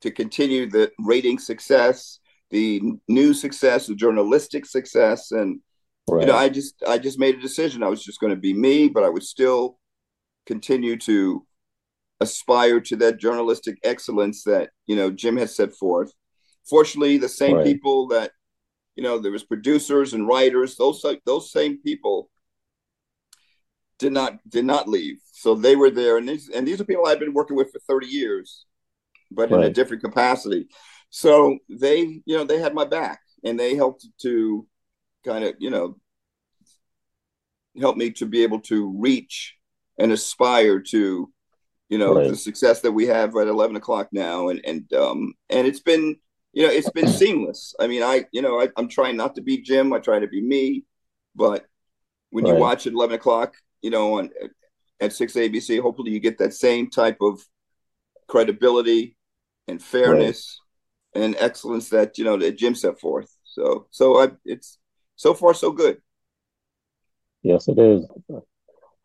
to 0.01 0.11
continue 0.11 0.69
the 0.69 0.91
rating 0.99 1.39
success 1.39 2.19
the 2.53 2.81
news 3.09 3.41
success 3.41 3.87
the 3.87 3.95
journalistic 3.95 4.65
success 4.65 5.31
and 5.31 5.59
right. 6.09 6.21
you 6.21 6.27
know 6.27 6.37
i 6.37 6.47
just 6.47 6.75
i 6.87 6.97
just 6.97 7.19
made 7.19 7.35
a 7.35 7.41
decision 7.41 7.83
i 7.83 7.89
was 7.89 8.03
just 8.03 8.21
going 8.21 8.33
to 8.33 8.39
be 8.39 8.53
me 8.53 8.87
but 8.87 9.03
i 9.03 9.09
would 9.09 9.23
still 9.23 9.77
continue 10.45 10.97
to 10.97 11.45
aspire 12.23 12.79
to 12.79 12.95
that 12.95 13.19
journalistic 13.19 13.77
excellence 13.83 14.43
that 14.43 14.71
you 14.87 14.95
know 14.95 15.11
Jim 15.11 15.37
has 15.37 15.55
set 15.55 15.73
forth. 15.73 16.11
Fortunately, 16.67 17.17
the 17.17 17.29
same 17.29 17.57
right. 17.57 17.65
people 17.65 18.07
that 18.07 18.31
you 18.95 19.03
know 19.03 19.19
there 19.19 19.31
was 19.31 19.43
producers 19.43 20.13
and 20.13 20.27
writers; 20.27 20.75
those 20.75 21.05
those 21.25 21.51
same 21.51 21.79
people 21.81 22.29
did 23.99 24.13
not 24.13 24.37
did 24.49 24.65
not 24.65 24.87
leave. 24.87 25.17
So 25.31 25.53
they 25.55 25.75
were 25.75 25.91
there, 25.91 26.17
and 26.17 26.27
these 26.27 26.49
and 26.49 26.67
these 26.67 26.81
are 26.81 26.85
people 26.85 27.05
I've 27.05 27.19
been 27.19 27.33
working 27.33 27.57
with 27.57 27.71
for 27.71 27.79
thirty 27.79 28.07
years, 28.07 28.65
but 29.29 29.51
right. 29.51 29.65
in 29.65 29.69
a 29.69 29.73
different 29.73 30.03
capacity. 30.03 30.67
So 31.15 31.59
they 31.69 31.99
you 32.25 32.35
know 32.35 32.43
they 32.43 32.59
had 32.59 32.73
my 32.73 32.85
back, 32.85 33.19
and 33.43 33.59
they 33.59 33.75
helped 33.75 34.07
to 34.23 34.65
kind 35.23 35.43
of 35.43 35.53
you 35.59 35.69
know 35.69 35.95
help 37.79 37.97
me 37.97 38.09
to 38.13 38.25
be 38.25 38.41
able 38.41 38.59
to 38.61 38.91
reach 38.97 39.55
and 39.99 40.11
aspire 40.11 40.79
to 40.79 41.31
you 41.89 41.97
know 41.99 42.15
right. 42.15 42.29
the 42.29 42.35
success 42.35 42.81
that 42.81 42.91
we 42.91 43.05
have 43.05 43.35
at 43.35 43.47
11 43.47 43.75
o'clock 43.75 44.07
now 44.11 44.49
and 44.49 44.59
and 44.65 44.91
um 44.93 45.33
and 45.51 45.67
it's 45.67 45.79
been 45.79 46.15
you 46.51 46.65
know 46.65 46.71
it's 46.71 46.89
been 46.91 47.07
seamless 47.07 47.73
i 47.79 47.87
mean 47.87 48.03
i 48.03 48.25
you 48.31 48.41
know 48.41 48.61
I, 48.61 48.69
am 48.77 48.87
trying 48.87 49.17
not 49.17 49.35
to 49.35 49.41
be 49.41 49.61
jim 49.61 49.91
i 49.91 49.99
try 49.99 50.19
to 50.19 50.27
be 50.27 50.41
me 50.41 50.83
but 51.35 51.65
when 52.29 52.45
right. 52.45 52.53
you 52.53 52.59
watch 52.59 52.85
at 52.85 52.93
11 52.93 53.15
o'clock 53.15 53.53
you 53.81 53.89
know 53.89 54.19
on 54.19 54.29
at 54.99 55.13
6 55.13 55.33
abc 55.33 55.81
hopefully 55.81 56.11
you 56.11 56.19
get 56.19 56.37
that 56.39 56.53
same 56.53 56.89
type 56.89 57.17
of 57.21 57.39
credibility 58.27 59.15
and 59.67 59.81
fairness. 59.81 60.59
And 61.15 61.35
excellence 61.39 61.89
that 61.89 62.17
you 62.17 62.23
know 62.23 62.37
that 62.37 62.57
jim 62.57 62.75
set 62.75 62.99
forth 62.99 63.35
so 63.43 63.87
so 63.91 64.19
I, 64.19 64.31
it's 64.45 64.79
so 65.15 65.33
far 65.33 65.53
so 65.53 65.71
good 65.71 66.01
yes 67.43 67.67
it 67.67 67.77
is 67.77 68.05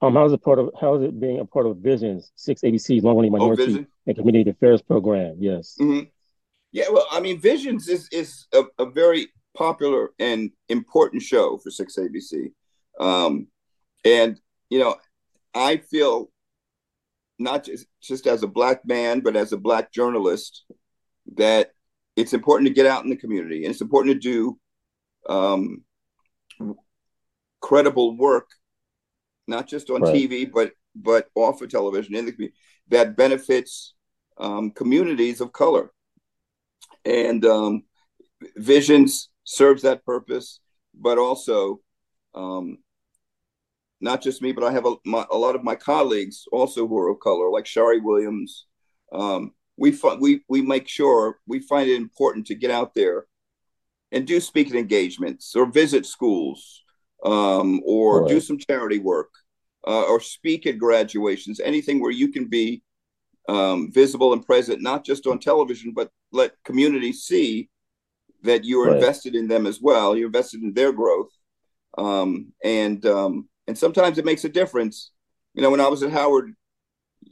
um, 0.00 0.15
how 0.15 0.27
is 0.27 0.33
it 0.33 0.43
part 0.43 0.59
of 0.59 0.71
how 0.81 0.95
is 0.95 1.03
it 1.03 1.19
being 1.19 1.41
a 1.41 1.45
part 1.45 1.67
of 1.67 1.79
Visions 1.79 2.31
Six 2.37 2.61
ABC's 2.62 3.03
long 3.03 3.17
running 3.17 3.35
oh, 3.35 3.38
minority 3.38 3.81
oh, 3.81 3.87
and 4.07 4.17
community 4.17 4.50
affairs 4.50 4.81
program? 4.81 5.37
Yes. 5.41 5.77
Mm-hmm. 5.81 6.05
Yeah, 6.71 6.85
well, 6.93 7.07
I 7.11 7.21
mean, 7.21 7.41
Visions 7.41 7.88
is 7.88 8.09
is 8.12 8.47
a, 8.55 8.62
a, 8.79 8.87
very 8.87 9.29
popular 9.57 10.11
and 10.19 10.50
important 10.69 11.23
show 11.23 11.59
for 11.59 11.71
Six 11.71 11.97
ABC, 11.97 12.53
um, 13.00 13.49
and 14.05 14.38
you 14.71 14.79
know, 14.79 14.97
I 15.55 15.79
feel 15.79 16.31
not 17.38 17.65
just 17.65 17.87
just 18.00 18.27
as 18.27 18.43
a 18.45 18.49
black 18.49 18.87
man, 18.87 19.21
but 19.21 19.35
as 19.35 19.53
a 19.53 19.57
black 19.57 19.93
journalist, 19.93 20.65
that 21.37 21.73
it's 22.18 22.32
important 22.32 22.68
to 22.68 22.75
get 22.75 22.87
out 22.87 23.04
in 23.04 23.10
the 23.10 23.16
community 23.16 23.64
and 23.64 23.72
it's 23.72 23.80
important 23.80 24.14
to 24.14 24.20
do 24.20 24.58
um, 25.28 25.82
credible 27.60 28.16
work 28.16 28.48
not 29.48 29.66
just 29.66 29.90
on 29.90 30.02
right. 30.02 30.14
TV, 30.14 30.48
but 30.52 30.72
but 30.94 31.28
off 31.34 31.62
of 31.62 31.70
television 31.70 32.14
in 32.14 32.26
the 32.26 32.32
community 32.32 32.56
that 32.88 33.16
benefits 33.16 33.94
um, 34.37 34.70
communities 34.70 35.40
of 35.40 35.52
color. 35.52 35.90
And 37.04 37.44
um, 37.44 37.84
Visions 38.56 39.30
serves 39.44 39.82
that 39.82 40.04
purpose, 40.04 40.60
but 40.94 41.18
also 41.18 41.80
um, 42.34 42.78
not 44.00 44.22
just 44.22 44.42
me, 44.42 44.52
but 44.52 44.64
I 44.64 44.72
have 44.72 44.87
a, 44.87 44.94
my, 45.04 45.25
a, 45.30 45.37
lot 45.37 45.54
of 45.54 45.64
my 45.64 45.75
colleagues 45.75 46.44
also 46.52 46.87
who 46.87 46.98
are 46.98 47.08
of 47.08 47.20
color, 47.20 47.50
like 47.50 47.64
Sharrie 47.64 48.02
Williams. 48.02 48.66
Um, 49.12 49.52
we, 49.78 49.97
we, 50.20 50.40
we 50.49 50.61
make 50.61 50.88
sure 50.88 51.38
we 51.47 51.61
find 51.61 51.88
it 51.88 51.97
important 51.97 52.47
to 52.49 52.54
get 52.54 52.70
out 52.70 52.94
there 52.94 53.26
and 54.12 54.26
do 54.26 54.40
speaking 54.40 54.76
engagements 54.76 55.54
or 55.54 55.66
visit 55.66 56.04
schools 56.04 56.82
um, 57.25 57.80
or 57.85 58.23
right. 58.23 58.28
do 58.28 58.40
some 58.40 58.58
charity 58.58 58.99
work 58.99 59.30
uh, 59.87 60.02
or 60.02 60.20
speak 60.20 60.66
at 60.66 60.78
graduations, 60.78 61.61
anything 61.61 62.00
where 62.00 62.11
you 62.11 62.28
can 62.28 62.47
be 62.47 62.82
um, 63.49 63.90
visible 63.92 64.32
and 64.32 64.44
present, 64.44 64.82
not 64.82 65.04
just 65.04 65.26
on 65.26 65.38
television, 65.38 65.92
but 65.94 66.11
let 66.32 66.52
communities 66.64 67.23
see 67.23 67.68
that 68.42 68.64
you're 68.64 68.87
right. 68.87 68.97
invested 68.97 69.35
in 69.35 69.49
them 69.49 69.66
as 69.66 69.80
well. 69.80 70.16
You're 70.16 70.26
invested 70.26 70.62
in 70.62 70.75
their 70.75 70.92
growth, 70.92 71.30
um, 71.97 72.52
and 72.62 73.04
um, 73.06 73.49
and 73.66 73.76
sometimes 73.76 74.18
it 74.18 74.25
makes 74.25 74.44
a 74.44 74.49
difference. 74.49 75.12
You 75.54 75.62
know, 75.62 75.70
when 75.70 75.80
I 75.80 75.88
was 75.88 76.02
at 76.02 76.12
Howard 76.12 76.54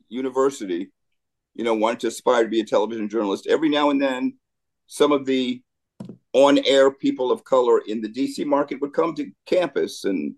University, 0.09 0.91
you 1.57 1.65
know, 1.65 1.75
wanted 1.75 2.01
to 2.01 2.09
aspire 2.09 2.45
to 2.45 2.49
be 2.49 2.61
a 2.61 2.65
television 2.65 3.09
journalist. 3.09 3.47
Every 3.47 3.69
now 3.69 3.91
and 3.91 4.01
then, 4.01 4.39
some 4.87 5.13
of 5.13 5.27
the 5.27 5.63
on-air 6.33 6.91
people 6.91 7.33
of 7.33 7.45
color 7.45 7.81
in 7.87 8.01
the 8.01 8.09
DC 8.09 8.45
market 8.45 8.81
would 8.81 8.93
come 8.93 9.15
to 9.15 9.31
campus 9.47 10.05
and 10.05 10.35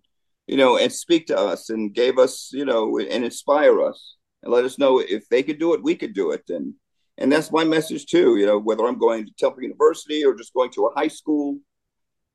you 0.49 0.57
know, 0.57 0.79
and 0.79 0.91
speak 0.91 1.27
to 1.27 1.39
us 1.39 1.69
and 1.69 1.95
gave 1.95 2.19
us, 2.19 2.51
you 2.53 2.65
know, 2.65 2.99
and 2.99 3.23
inspire 3.23 3.83
us 3.83 4.17
and 4.43 4.53
let 4.53 4.65
us 4.65 4.79
know 4.79 4.99
if 4.99 5.29
they 5.29 5.43
could 5.43 5.59
do 5.59 5.75
it, 5.75 5.83
we 5.83 5.95
could 5.95 6.15
do 6.15 6.33
it. 6.33 6.43
And 6.49 6.75
and 7.19 7.31
that's 7.31 7.53
my 7.53 7.65
message 7.65 8.07
too. 8.07 8.37
You 8.37 8.47
know, 8.47 8.59
whether 8.59 8.87
I'm 8.87 8.99
going 8.99 9.27
to 9.27 9.33
Temple 9.39 9.63
University 9.63 10.25
or 10.25 10.35
just 10.35 10.55
going 10.55 10.71
to 10.73 10.87
a 10.87 10.95
high 10.95 11.09
school, 11.09 11.59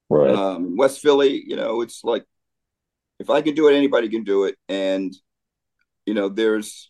right. 0.10 0.30
um, 0.30 0.78
West 0.78 1.00
Philly, 1.00 1.44
you 1.46 1.56
know, 1.56 1.82
it's 1.82 2.04
like 2.04 2.24
if 3.20 3.32
I 3.32 3.42
can 3.42 3.56
do 3.56 3.68
it, 3.68 3.76
anybody 3.76 4.10
can 4.10 4.24
do 4.24 4.44
it. 4.44 4.56
And 4.70 5.12
you 6.06 6.14
know, 6.14 6.30
there's 6.30 6.90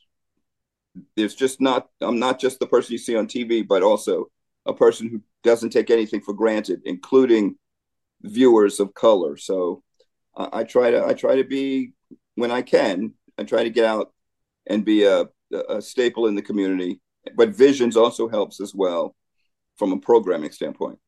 there's 1.15 1.35
just 1.35 1.62
not 1.62 1.89
I'm 2.01 2.19
not 2.19 2.39
just 2.39 2.59
the 2.59 2.67
person 2.67 2.93
you 2.93 2.97
see 2.97 3.15
on 3.15 3.27
TV, 3.27 3.67
but 3.67 3.83
also 3.83 4.29
a 4.65 4.73
person 4.73 5.09
who 5.09 5.21
doesn't 5.43 5.71
take 5.71 5.89
anything 5.89 6.21
for 6.21 6.33
granted, 6.33 6.81
including 6.85 7.55
viewers 8.21 8.79
of 8.79 8.93
color. 8.93 9.38
So 9.38 9.83
I, 10.35 10.50
I 10.59 10.63
try 10.63 10.91
to 10.91 11.05
I 11.05 11.13
try 11.13 11.35
to 11.35 11.43
be 11.43 11.93
when 12.35 12.51
I 12.51 12.62
can. 12.62 13.13
I 13.38 13.43
try 13.43 13.63
to 13.63 13.69
get 13.69 13.85
out 13.85 14.13
and 14.67 14.85
be 14.85 15.05
a, 15.05 15.25
a 15.69 15.81
staple 15.81 16.27
in 16.27 16.35
the 16.35 16.41
community. 16.41 17.01
But 17.35 17.50
Visions 17.50 17.97
also 17.97 18.27
helps 18.27 18.59
as 18.59 18.75
well 18.75 19.15
from 19.77 19.91
a 19.91 20.00
programming 20.00 20.51
standpoint. 20.51 21.00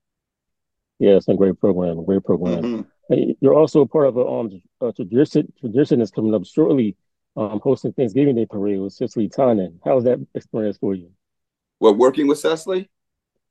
Yeah, 1.00 1.18
it's 1.18 1.28
a 1.28 1.34
great 1.34 1.60
program. 1.60 2.00
A 2.00 2.04
great 2.04 2.24
program. 2.24 2.64
Mm-hmm. 3.10 3.32
You're 3.40 3.54
also 3.54 3.82
a 3.82 3.88
part 3.88 4.08
of 4.08 4.18
a, 4.18 4.26
um, 4.26 4.62
a 4.82 4.92
tradition. 4.94 5.52
Tradition 5.60 6.02
is 6.02 6.10
coming 6.10 6.34
up 6.34 6.46
shortly. 6.46 6.96
Um, 7.38 7.60
hosting 7.62 7.92
Thanksgiving 7.94 8.36
Day 8.36 8.46
parade 8.46 8.80
with 8.80 8.94
Cecily 8.94 9.28
Tynan. 9.28 9.80
How's 9.84 10.06
that 10.06 10.26
experience 10.36 10.78
for 10.78 10.96
you? 10.96 11.12
Well, 11.82 11.94
working 11.94 12.28
with 12.28 12.40
Cecily. 12.40 12.90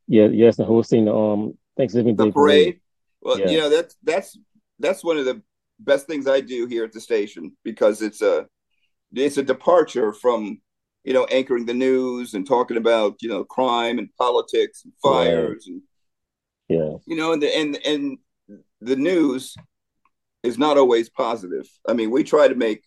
Yeah, 0.06 0.26
yes, 0.26 0.58
and 0.58 0.66
hosting 0.66 1.04
the 1.04 1.14
um 1.14 1.58
Thanksgiving 1.76 2.16
the 2.16 2.26
Day 2.26 2.30
parade. 2.32 2.64
parade. 2.64 2.80
Well, 3.20 3.38
yeah. 3.40 3.50
you 3.50 3.58
know 3.58 3.68
that's 3.68 3.96
that's 4.02 4.38
that's 4.78 5.04
one 5.04 5.18
of 5.18 5.26
the 5.26 5.42
best 5.80 6.06
things 6.06 6.26
I 6.26 6.40
do 6.40 6.66
here 6.66 6.84
at 6.84 6.92
the 6.92 7.00
station 7.00 7.56
because 7.62 8.00
it's 8.00 8.22
a 8.22 8.46
it's 9.14 9.36
a 9.36 9.42
departure 9.42 10.12
from 10.12 10.60
you 11.04 11.12
know 11.12 11.24
anchoring 11.26 11.66
the 11.66 11.74
news 11.74 12.34
and 12.34 12.46
talking 12.46 12.76
about 12.76 13.16
you 13.20 13.28
know 13.28 13.44
crime 13.44 13.98
and 13.98 14.08
politics 14.16 14.84
and 14.84 14.92
fires 15.02 15.66
and 15.66 15.82
yeah 16.68 16.96
you 17.06 17.16
know 17.16 17.32
and 17.32 17.42
the 17.42 17.54
and 17.54 17.78
and 17.84 18.18
the 18.80 18.96
news 18.96 19.56
is 20.44 20.58
not 20.58 20.76
always 20.76 21.08
positive. 21.08 21.66
I 21.88 21.94
mean, 21.94 22.10
we 22.10 22.22
try 22.22 22.48
to 22.48 22.54
make 22.54 22.84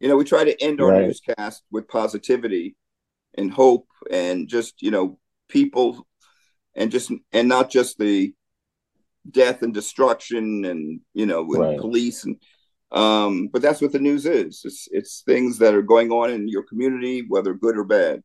you 0.00 0.08
know 0.08 0.16
we 0.16 0.24
try 0.24 0.44
to 0.44 0.62
end 0.62 0.80
our 0.80 0.90
right. 0.90 1.06
newscast 1.06 1.62
with 1.70 1.88
positivity 1.88 2.76
and 3.36 3.52
hope 3.52 3.86
and 4.10 4.48
just 4.48 4.82
you 4.82 4.90
know 4.90 5.18
people 5.48 6.06
and 6.74 6.90
just 6.90 7.12
and 7.32 7.48
not 7.48 7.70
just 7.70 7.98
the 7.98 8.34
death 9.30 9.62
and 9.62 9.74
destruction 9.74 10.64
and 10.64 11.00
you 11.14 11.26
know 11.26 11.44
with 11.44 11.60
right. 11.60 11.78
police 11.78 12.24
and 12.24 12.36
Um, 12.92 13.48
but 13.52 13.62
that's 13.62 13.80
what 13.80 13.92
the 13.92 14.00
news 14.00 14.26
is. 14.26 14.62
It's 14.64 14.88
it's 14.90 15.22
things 15.22 15.58
that 15.58 15.74
are 15.74 15.82
going 15.82 16.10
on 16.10 16.30
in 16.30 16.48
your 16.48 16.64
community, 16.64 17.24
whether 17.28 17.54
good 17.54 17.76
or 17.76 17.84
bad. 17.84 18.22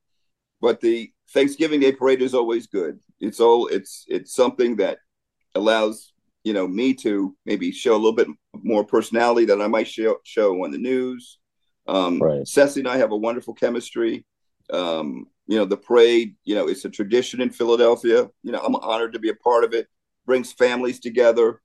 But 0.60 0.82
the 0.82 1.12
Thanksgiving 1.34 1.82
Day 1.82 1.91
parade 1.91 2.22
is 2.22 2.34
always 2.34 2.65
good. 2.67 3.00
It's 3.20 3.39
all 3.39 3.67
it's 3.67 4.05
it's 4.08 4.34
something 4.34 4.77
that 4.77 4.98
allows 5.53 6.13
you 6.44 6.53
know 6.53 6.67
me 6.67 6.94
to 6.96 7.36
maybe 7.46 7.72
show 7.72 7.94
a 7.94 8.01
little 8.01 8.13
bit 8.22 8.27
more 8.63 8.84
personality 8.84 9.46
that 9.48 9.62
I 9.62 9.67
might 9.67 9.88
show 9.88 10.17
show 10.24 10.63
on 10.63 10.72
the 10.72 10.79
news. 10.79 11.38
Um, 11.88 12.20
right. 12.20 12.48
Ceci 12.48 12.82
and 12.82 12.89
I 12.89 12.98
have 12.98 13.12
a 13.12 13.18
wonderful 13.18 13.54
chemistry. 13.54 14.25
Um, 14.72 15.27
you 15.48 15.58
know, 15.58 15.65
the 15.65 15.77
parade, 15.77 16.36
you 16.44 16.56
know, 16.56 16.68
it's 16.68 16.86
a 16.86 16.89
tradition 16.89 17.42
in 17.42 17.51
Philadelphia. 17.51 18.30
You 18.44 18.51
know, 18.51 18.60
I'm 18.60 18.75
honored 18.75 19.13
to 19.13 19.20
be 19.20 19.30
a 19.30 19.36
part 19.36 19.63
of 19.63 19.74
it. 19.74 19.88
Brings 20.25 20.51
families 20.51 21.00
together. 21.00 21.62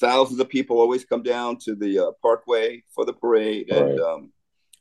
Thousands 0.00 0.40
of 0.40 0.48
people 0.48 0.80
always 0.80 1.04
come 1.04 1.22
down 1.22 1.58
to 1.58 1.76
the 1.76 1.98
uh, 2.00 2.10
Parkway 2.20 2.82
for 2.92 3.04
the 3.04 3.12
parade, 3.12 3.68
right. 3.70 3.80
and 3.80 4.00
um, 4.00 4.32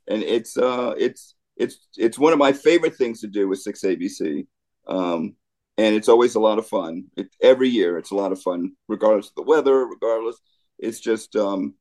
and 0.08 0.24
it's 0.24 0.58
uh, 0.58 0.96
it's 0.98 1.36
it's 1.56 1.88
it's 1.98 2.18
one 2.18 2.34
of 2.34 2.40
my 2.40 2.52
favorite 2.52 2.96
things 2.96 3.22
to 3.22 3.28
do 3.28 3.48
with 3.48 3.60
Six 3.60 3.82
ABC. 3.82 4.48
Um, 4.88 5.36
and 5.78 5.96
it's 5.96 6.10
always 6.10 6.36
a 6.36 6.40
lot 6.40 6.58
of 6.58 6.68
fun. 6.68 7.06
It, 7.16 7.28
every 7.42 7.70
year, 7.70 7.98
it's 7.98 8.12
a 8.12 8.16
lot 8.16 8.32
of 8.32 8.42
fun, 8.42 8.72
regardless 8.88 9.28
of 9.28 9.36
the 9.36 9.44
weather. 9.44 9.86
Regardless, 9.86 10.40
it's 10.80 11.00
just 11.00 11.36
um, 11.36 11.76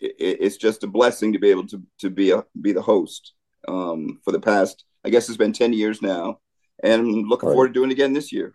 it, 0.00 0.38
it's 0.40 0.56
just 0.56 0.84
a 0.84 0.86
blessing 0.86 1.32
to 1.32 1.38
be 1.38 1.50
able 1.50 1.66
to 1.68 1.82
to 2.00 2.10
be 2.10 2.30
a 2.30 2.44
be 2.60 2.72
the 2.72 2.82
host 2.82 3.32
um, 3.68 4.20
for 4.24 4.32
the 4.32 4.40
past. 4.40 4.84
I 5.04 5.10
guess 5.10 5.28
it's 5.28 5.38
been 5.38 5.52
ten 5.52 5.72
years 5.72 6.02
now, 6.02 6.40
and 6.82 7.00
I'm 7.02 7.22
looking 7.22 7.48
right. 7.48 7.54
forward 7.54 7.68
to 7.68 7.74
doing 7.74 7.90
it 7.90 7.94
again 7.94 8.12
this 8.12 8.32
year. 8.32 8.54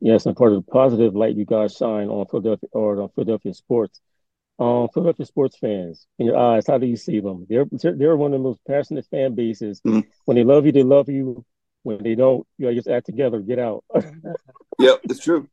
Yes, 0.00 0.26
and 0.26 0.36
part 0.36 0.52
of 0.52 0.64
the 0.64 0.70
positive 0.70 1.16
light 1.16 1.36
you 1.36 1.44
guys 1.44 1.74
shine 1.74 2.08
on 2.08 2.26
Philadelphia 2.26 2.68
or 2.72 3.02
on 3.02 3.08
Philadelphia 3.10 3.52
sports. 3.52 4.00
Um, 4.60 4.88
Philadelphia 4.92 5.26
sports 5.26 5.56
fans, 5.56 6.06
in 6.18 6.26
your 6.26 6.36
eyes, 6.36 6.66
how 6.66 6.78
do 6.78 6.86
you 6.86 6.96
see 6.96 7.20
them? 7.20 7.46
They're 7.48 7.66
they're 7.70 8.16
one 8.16 8.32
of 8.32 8.40
the 8.40 8.42
most 8.42 8.60
passionate 8.66 9.06
fan 9.06 9.34
bases. 9.34 9.80
Mm-hmm. 9.86 10.08
When 10.24 10.36
they 10.36 10.44
love 10.44 10.66
you, 10.66 10.72
they 10.72 10.82
love 10.82 11.08
you. 11.08 11.44
When 11.84 12.02
they 12.02 12.16
don't, 12.16 12.46
you 12.58 12.66
know, 12.66 12.74
just 12.74 12.88
act 12.88 13.06
together, 13.06 13.40
get 13.40 13.60
out. 13.60 13.84
yep, 14.78 15.00
it's 15.04 15.20
true. 15.20 15.48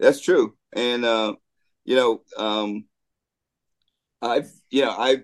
That's 0.00 0.20
true, 0.20 0.54
and 0.72 1.04
uh, 1.04 1.34
you 1.88 1.96
know, 1.96 2.20
um, 2.36 2.84
I've 4.20 4.50
you 4.70 4.82
know, 4.82 4.90
I 4.90 5.22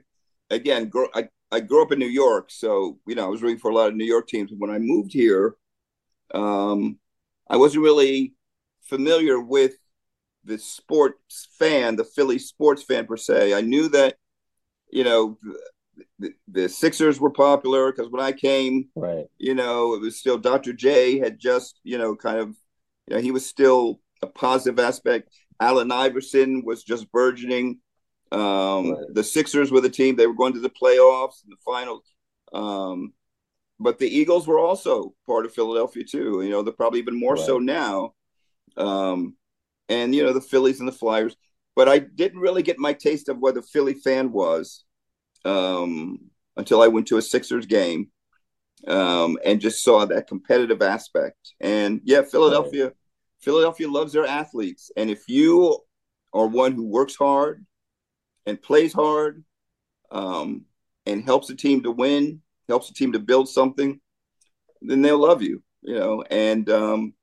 again, 0.49 0.89
grow, 0.89 1.09
I 1.15 1.29
I 1.53 1.61
grew 1.61 1.83
up 1.83 1.93
in 1.93 1.99
New 1.99 2.07
York, 2.07 2.51
so 2.51 2.99
you 3.07 3.15
know, 3.15 3.27
I 3.27 3.29
was 3.29 3.43
rooting 3.43 3.59
for 3.59 3.71
a 3.71 3.75
lot 3.75 3.89
of 3.89 3.97
New 3.97 4.07
York 4.07 4.29
teams. 4.29 4.51
When 4.57 4.71
I 4.71 4.79
moved 4.79 5.13
here, 5.13 5.57
um, 6.33 6.99
I 7.51 7.59
wasn't 7.59 7.85
really 7.85 8.33
familiar 8.81 9.39
with 9.39 9.75
the 10.45 10.57
sports 10.57 11.49
fan, 11.59 11.97
the 11.97 12.05
Philly 12.05 12.39
sports 12.39 12.83
fan 12.83 13.07
per 13.07 13.19
se. 13.19 13.53
I 13.53 13.61
knew 13.61 13.91
that, 13.91 14.17
you 14.91 15.05
know, 15.05 15.37
the, 16.19 16.33
the 16.49 16.69
Sixers 16.71 17.21
were 17.21 17.31
popular 17.31 17.93
because 17.93 18.11
when 18.11 18.23
I 18.23 18.33
came, 18.33 18.89
right, 18.97 19.27
you 19.37 19.55
know, 19.55 19.93
it 19.93 20.01
was 20.01 20.17
still 20.17 20.39
Dr. 20.39 20.73
J 20.73 21.19
had 21.19 21.39
just, 21.39 21.79
you 21.85 21.99
know, 21.99 22.17
kind 22.17 22.39
of, 22.39 22.57
you 23.07 23.17
know, 23.17 23.21
he 23.21 23.33
was 23.33 23.45
still 23.45 24.01
a 24.23 24.27
positive 24.27 24.79
aspect. 24.81 25.29
Allen 25.61 25.93
Iverson 25.93 26.65
was 26.65 26.83
just 26.83 27.11
burgeoning. 27.13 27.81
Um, 28.33 28.91
right. 28.91 29.05
The 29.11 29.25
Sixers 29.25 29.71
were 29.71 29.81
the 29.81 29.91
team; 29.91 30.17
they 30.17 30.27
were 30.27 30.35
going 30.35 30.55
to 30.55 30.61
the 30.61 30.71
playoffs 30.71 31.43
and 31.45 31.53
the 31.53 31.57
finals. 31.65 32.13
Um, 32.53 33.13
but 33.81 33.99
the 33.99 34.09
Eagles 34.09 34.47
were 34.47 34.59
also 34.59 35.15
part 35.27 35.47
of 35.47 35.55
Philadelphia 35.55 36.05
too. 36.05 36.41
You 36.43 36.51
know, 36.51 36.63
they're 36.63 36.73
probably 36.73 37.01
even 37.01 37.19
more 37.19 37.35
right. 37.35 37.45
so 37.45 37.59
now. 37.59 38.15
Um, 38.77 39.37
and 39.89 40.15
you 40.15 40.23
know 40.23 40.33
the 40.33 40.41
Phillies 40.41 40.81
and 40.81 40.89
the 40.89 40.93
Flyers. 40.93 41.37
But 41.77 41.89
I 41.89 41.99
didn't 41.99 42.41
really 42.41 42.63
get 42.63 42.79
my 42.79 42.93
taste 42.93 43.29
of 43.29 43.39
what 43.39 43.57
a 43.57 43.63
Philly 43.63 43.95
fan 43.95 44.31
was 44.31 44.85
um, 45.45 46.31
until 46.57 46.81
I 46.81 46.89
went 46.89 47.09
to 47.09 47.17
a 47.17 47.23
Sixers 47.23 47.67
game 47.67 48.11
um, 48.87 49.39
and 49.45 49.61
just 49.61 49.83
saw 49.83 50.05
that 50.05 50.29
competitive 50.29 50.83
aspect. 50.83 51.55
And 51.61 52.01
yeah, 52.05 52.23
Philadelphia, 52.23 52.85
right. 52.85 52.95
Philadelphia 53.45 53.89
loves 53.89 54.13
their 54.13 54.27
athletes, 54.27 54.91
and 54.97 55.11
if 55.11 55.29
you 55.29 55.79
are 56.33 56.47
one 56.47 56.73
who 56.73 56.87
works 56.87 57.15
hard 57.15 57.65
and 58.47 58.61
plays 58.61 58.93
hard 58.93 59.45
um, 60.11 60.65
and 61.07 61.25
helps 61.25 61.49
the 61.49 61.55
team 61.55 61.83
to 61.83 61.91
win, 61.91 62.41
helps 62.69 62.89
the 62.89 62.95
team 62.95 63.13
to 63.13 63.19
build 63.19 63.49
something, 63.49 64.01
then 64.83 65.03
they'll 65.03 65.19
love 65.19 65.43
you. 65.43 65.63
You 65.83 65.95
know, 65.95 66.25
and 66.31 66.69
um, 66.71 67.15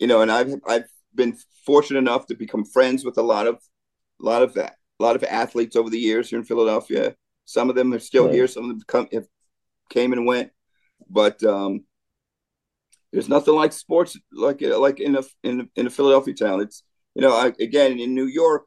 you 0.00 0.06
know, 0.06 0.22
and 0.22 0.32
I've 0.32 0.54
I've 0.66 0.88
been 1.14 1.36
fortunate 1.66 1.98
enough 1.98 2.26
to 2.26 2.34
become 2.34 2.64
friends 2.64 3.04
with 3.04 3.18
a 3.18 3.22
lot 3.22 3.46
of 3.46 3.56
a 4.20 4.24
lot 4.24 4.42
of 4.42 4.54
that 4.54 4.76
a 4.98 5.02
lot 5.02 5.16
of 5.16 5.24
athletes 5.24 5.76
over 5.76 5.90
the 5.90 5.98
years 5.98 6.30
here 6.30 6.38
in 6.38 6.44
Philadelphia. 6.44 7.14
Some 7.44 7.68
of 7.68 7.76
them 7.76 7.92
are 7.92 7.98
still 7.98 8.26
right. 8.26 8.34
here. 8.34 8.46
Some 8.46 8.64
of 8.64 8.70
them 8.70 8.80
come 8.86 9.08
have 9.12 9.26
came 9.90 10.12
and 10.12 10.26
went, 10.26 10.50
but 11.08 11.42
um, 11.44 11.84
there's 13.12 13.28
nothing 13.28 13.54
like 13.54 13.72
sports 13.72 14.16
like 14.32 14.60
like 14.60 15.00
in 15.00 15.16
a 15.16 15.22
in 15.42 15.60
a, 15.60 15.64
in 15.76 15.86
a 15.86 15.90
Philadelphia 15.90 16.34
town. 16.34 16.60
It's 16.60 16.82
you 17.14 17.22
know 17.22 17.34
I, 17.34 17.52
again 17.60 17.98
in 17.98 18.14
New 18.14 18.26
York 18.26 18.66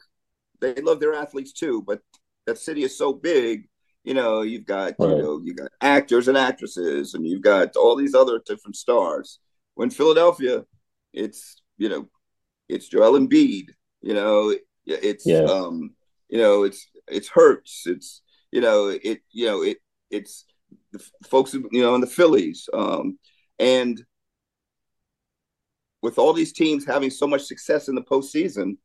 they 0.62 0.82
love 0.82 1.00
their 1.00 1.14
athletes 1.14 1.52
too, 1.52 1.84
but 1.86 2.00
that 2.48 2.58
city 2.58 2.84
is 2.84 2.98
so 2.98 3.14
big. 3.14 3.68
You 4.04 4.14
know, 4.14 4.42
you've 4.42 4.66
got 4.66 4.94
right. 5.00 5.10
you 5.10 5.18
know 5.18 5.42
you 5.44 5.54
got 5.54 5.72
actors 5.82 6.28
and 6.28 6.38
actresses, 6.38 7.14
and 7.14 7.26
you've 7.26 7.42
got 7.42 7.76
all 7.76 7.96
these 7.96 8.16
other 8.16 8.42
different 8.46 8.76
stars. 8.76 9.40
When 9.76 9.90
Philadelphia, 9.90 10.66
it's 11.14 11.62
you 11.78 11.90
know 11.90 12.10
it's 12.68 12.88
Joel 12.88 13.20
Embiid. 13.20 13.68
You 14.02 14.14
know, 14.14 14.54
it's 14.86 15.26
yeah. 15.26 15.44
um, 15.44 15.92
you 16.30 16.38
know, 16.38 16.64
it's 16.64 16.86
it's 17.08 17.30
Hurts. 17.30 17.84
It's 17.86 18.22
you 18.52 18.62
know, 18.62 18.88
it 18.88 19.22
you 19.32 19.46
know, 19.46 19.64
it 19.64 19.78
it's 20.10 20.46
the 20.92 21.04
folks 21.26 21.54
you 21.54 21.82
know 21.82 21.96
in 21.96 22.02
the 22.02 22.08
Phillies, 22.08 22.68
um, 22.74 23.18
and 23.60 24.04
with 26.04 26.20
all 26.20 26.34
these 26.34 26.52
teams 26.52 26.86
having 26.86 27.10
so 27.10 27.26
much 27.26 27.44
success 27.44 27.88
in 27.88 27.96
the 27.96 28.02
postseason, 28.02 28.78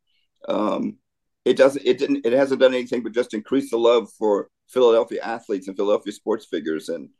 um, 0.49 0.97
it 1.45 1.57
doesn't 1.57 1.85
it 1.85 1.99
didn't 1.99 2.25
it 2.25 2.33
hasn't 2.33 2.61
done 2.61 2.73
anything 2.73 3.03
but 3.03 3.13
just 3.13 3.35
increase 3.35 3.71
the 3.71 3.77
love 3.77 4.09
for 4.17 4.49
Philadelphia 4.69 5.21
athletes 5.23 5.67
and 5.67 5.77
Philadelphia 5.77 6.13
sports 6.13 6.47
figures. 6.47 6.89
And 6.89 7.11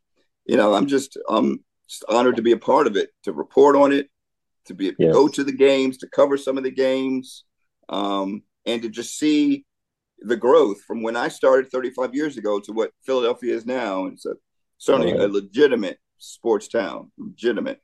you 0.47 0.57
know, 0.57 0.73
I'm 0.73 0.87
just 0.87 1.19
I'm 1.29 1.65
just 1.89 2.05
honored 2.09 2.37
to 2.37 2.43
be 2.43 2.53
a 2.53 2.59
part 2.59 2.87
of 2.87 2.97
it, 2.97 3.11
to 3.25 3.33
report 3.33 3.75
on 3.75 3.93
it, 3.93 4.09
to 4.67 4.75
be 4.75 4.93
yes. 4.99 5.13
go 5.13 5.27
to 5.29 5.43
the 5.43 5.53
games, 5.53 5.99
to 5.99 6.09
cover 6.09 6.37
some 6.37 6.57
of 6.57 6.65
the 6.65 6.71
games, 6.71 7.45
um, 7.89 8.43
and 8.65 8.83
to 8.83 8.89
just 8.89 9.19
see 9.19 9.65
the 10.21 10.37
growth 10.37 10.81
from 10.83 11.03
when 11.03 11.17
I 11.17 11.29
started 11.29 11.71
35 11.71 12.15
years 12.15 12.37
ago 12.37 12.61
to 12.61 12.73
what 12.73 12.93
Philadelphia 13.05 13.55
is 13.55 13.67
now. 13.67 14.07
It's 14.07 14.27
a, 14.27 14.35
certainly 14.79 15.13
right. 15.13 15.23
a 15.23 15.29
legitimate 15.29 15.99
sports 16.19 16.69
town, 16.69 17.11
legitimate. 17.19 17.81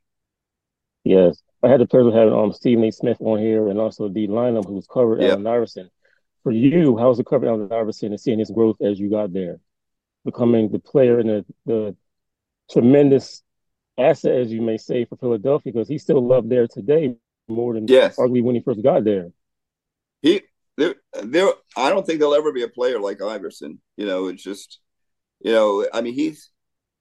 Yes, 1.05 1.41
I 1.63 1.69
had 1.69 1.79
the 1.79 1.85
pleasure 1.85 2.09
of 2.09 2.13
having 2.13 2.33
um 2.33 2.51
Stephen 2.51 2.83
A. 2.83 2.91
Smith 2.91 3.17
on 3.21 3.39
here, 3.39 3.69
and 3.69 3.79
also 3.79 4.09
Dei 4.09 4.27
Lynam, 4.27 4.65
who's 4.65 4.87
covered 4.87 5.21
yep. 5.21 5.33
Allen 5.33 5.47
Iverson. 5.47 5.89
For 6.43 6.51
you, 6.51 6.97
how 6.97 7.09
was 7.09 7.19
it 7.19 7.27
covered 7.27 7.47
Allen 7.47 7.71
Iverson 7.71 8.11
and 8.11 8.19
seeing 8.19 8.39
his 8.39 8.51
growth 8.51 8.77
as 8.81 8.99
you 8.99 9.09
got 9.09 9.31
there, 9.31 9.59
becoming 10.25 10.69
the 10.71 10.79
player 10.79 11.19
and 11.19 11.29
the, 11.29 11.45
the 11.65 11.95
tremendous 12.71 13.43
asset, 13.97 14.33
as 14.33 14.51
you 14.51 14.61
may 14.61 14.77
say, 14.77 15.05
for 15.05 15.15
Philadelphia 15.17 15.71
because 15.71 15.87
he's 15.87 16.01
still 16.01 16.25
loved 16.25 16.49
there 16.49 16.67
today 16.67 17.15
more 17.47 17.75
than 17.75 17.87
yes. 17.87 18.17
arguably 18.17 18.43
when 18.43 18.55
he 18.55 18.61
first 18.61 18.81
got 18.81 19.03
there. 19.03 19.29
He 20.21 20.41
there 20.77 20.95
there 21.23 21.49
I 21.77 21.89
don't 21.89 22.05
think 22.05 22.19
there'll 22.19 22.35
ever 22.35 22.51
be 22.51 22.63
a 22.63 22.67
player 22.67 22.99
like 22.99 23.21
Iverson. 23.21 23.79
You 23.95 24.07
know, 24.07 24.27
it's 24.27 24.43
just 24.43 24.79
you 25.39 25.51
know, 25.51 25.87
I 25.93 26.01
mean 26.01 26.13
he's 26.13 26.49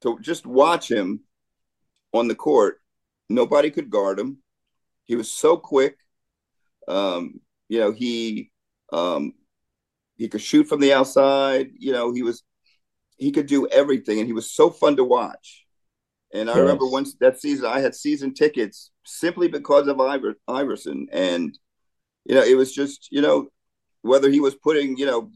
to 0.02 0.18
just 0.20 0.46
watch 0.46 0.90
him 0.90 1.20
on 2.12 2.28
the 2.28 2.34
court, 2.34 2.80
nobody 3.28 3.70
could 3.70 3.90
guard 3.90 4.18
him. 4.18 4.38
He 5.04 5.16
was 5.16 5.30
so 5.30 5.56
quick. 5.56 5.98
Um, 6.88 7.40
you 7.68 7.80
know, 7.80 7.92
he 7.92 8.50
um 8.92 9.32
he 10.16 10.28
could 10.28 10.42
shoot 10.42 10.64
from 10.64 10.80
the 10.80 10.92
outside, 10.92 11.70
you 11.78 11.92
know, 11.92 12.12
he 12.12 12.22
was 12.22 12.42
he 13.16 13.30
could 13.32 13.46
do 13.46 13.66
everything 13.68 14.18
and 14.18 14.26
he 14.26 14.32
was 14.32 14.50
so 14.50 14.70
fun 14.70 14.96
to 14.96 15.04
watch. 15.04 15.64
And 16.32 16.50
I 16.50 16.54
yes. 16.54 16.62
remember 16.62 16.86
once 16.86 17.14
that 17.20 17.40
season, 17.40 17.66
I 17.66 17.78
had 17.78 17.94
season 17.94 18.34
tickets 18.34 18.90
simply 19.04 19.46
because 19.46 19.86
of 19.86 20.00
Iver, 20.00 20.34
Iverson. 20.48 21.06
And, 21.12 21.56
you 22.24 22.34
know, 22.34 22.42
it 22.42 22.56
was 22.56 22.74
just, 22.74 23.08
you 23.12 23.22
know, 23.22 23.48
whether 24.02 24.28
he 24.28 24.40
was 24.40 24.56
putting, 24.56 24.96
you 24.98 25.06
know, 25.06 25.30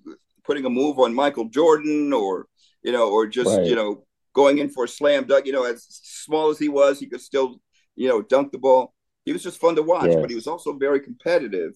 putting 0.44 0.64
a 0.64 0.70
move 0.70 0.98
on 0.98 1.14
Michael 1.14 1.48
Jordan 1.48 2.12
or, 2.12 2.46
you 2.82 2.90
know, 2.90 3.10
or 3.10 3.28
just, 3.28 3.56
right. 3.56 3.64
you 3.64 3.76
know, 3.76 4.04
going 4.32 4.58
in 4.58 4.70
for 4.70 4.84
a 4.84 4.88
slam 4.88 5.24
dunk, 5.24 5.46
you 5.46 5.52
know, 5.52 5.64
as 5.64 5.84
small 5.88 6.50
as 6.50 6.58
he 6.58 6.68
was, 6.68 6.98
he 6.98 7.06
could 7.06 7.20
still, 7.20 7.60
you 7.98 8.08
know, 8.08 8.22
dunk 8.22 8.52
the 8.52 8.58
ball. 8.58 8.94
He 9.24 9.32
was 9.32 9.42
just 9.42 9.60
fun 9.60 9.76
to 9.76 9.82
watch, 9.82 10.10
yes. 10.10 10.20
but 10.20 10.30
he 10.30 10.36
was 10.36 10.46
also 10.46 10.72
very 10.72 11.00
competitive. 11.00 11.72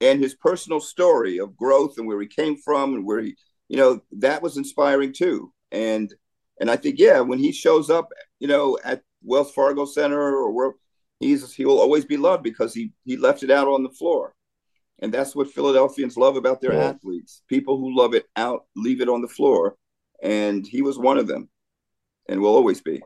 And 0.00 0.22
his 0.22 0.34
personal 0.34 0.80
story 0.80 1.38
of 1.38 1.56
growth 1.56 1.98
and 1.98 2.06
where 2.06 2.20
he 2.20 2.26
came 2.26 2.56
from 2.56 2.94
and 2.94 3.04
where 3.04 3.20
he, 3.20 3.36
you 3.68 3.76
know, 3.76 4.00
that 4.12 4.42
was 4.42 4.56
inspiring 4.56 5.12
too. 5.12 5.52
And, 5.70 6.14
and 6.60 6.70
I 6.70 6.76
think, 6.76 6.98
yeah, 6.98 7.20
when 7.20 7.38
he 7.38 7.52
shows 7.52 7.90
up, 7.90 8.08
you 8.38 8.48
know, 8.48 8.78
at 8.82 9.02
Wells 9.22 9.52
Fargo 9.52 9.84
Center 9.84 10.18
or 10.18 10.50
where 10.52 10.72
he's 11.18 11.52
he 11.52 11.66
will 11.66 11.80
always 11.80 12.06
be 12.06 12.16
loved 12.16 12.42
because 12.42 12.72
he 12.72 12.92
he 13.04 13.16
left 13.16 13.42
it 13.42 13.50
out 13.50 13.68
on 13.68 13.82
the 13.82 13.90
floor. 13.90 14.34
and 15.00 15.12
that's 15.12 15.34
what 15.34 15.50
Philadelphians 15.50 16.16
love 16.16 16.36
about 16.36 16.60
their 16.60 16.74
yeah. 16.74 16.84
athletes. 16.90 17.42
People 17.48 17.78
who 17.78 17.96
love 17.96 18.14
it 18.14 18.26
out, 18.36 18.66
leave 18.76 19.00
it 19.00 19.08
on 19.08 19.22
the 19.22 19.28
floor, 19.28 19.76
and 20.22 20.66
he 20.66 20.82
was 20.82 20.98
one 20.98 21.18
of 21.18 21.26
them, 21.26 21.48
and 22.28 22.40
will 22.40 22.54
always 22.54 22.80
be. 22.80 23.02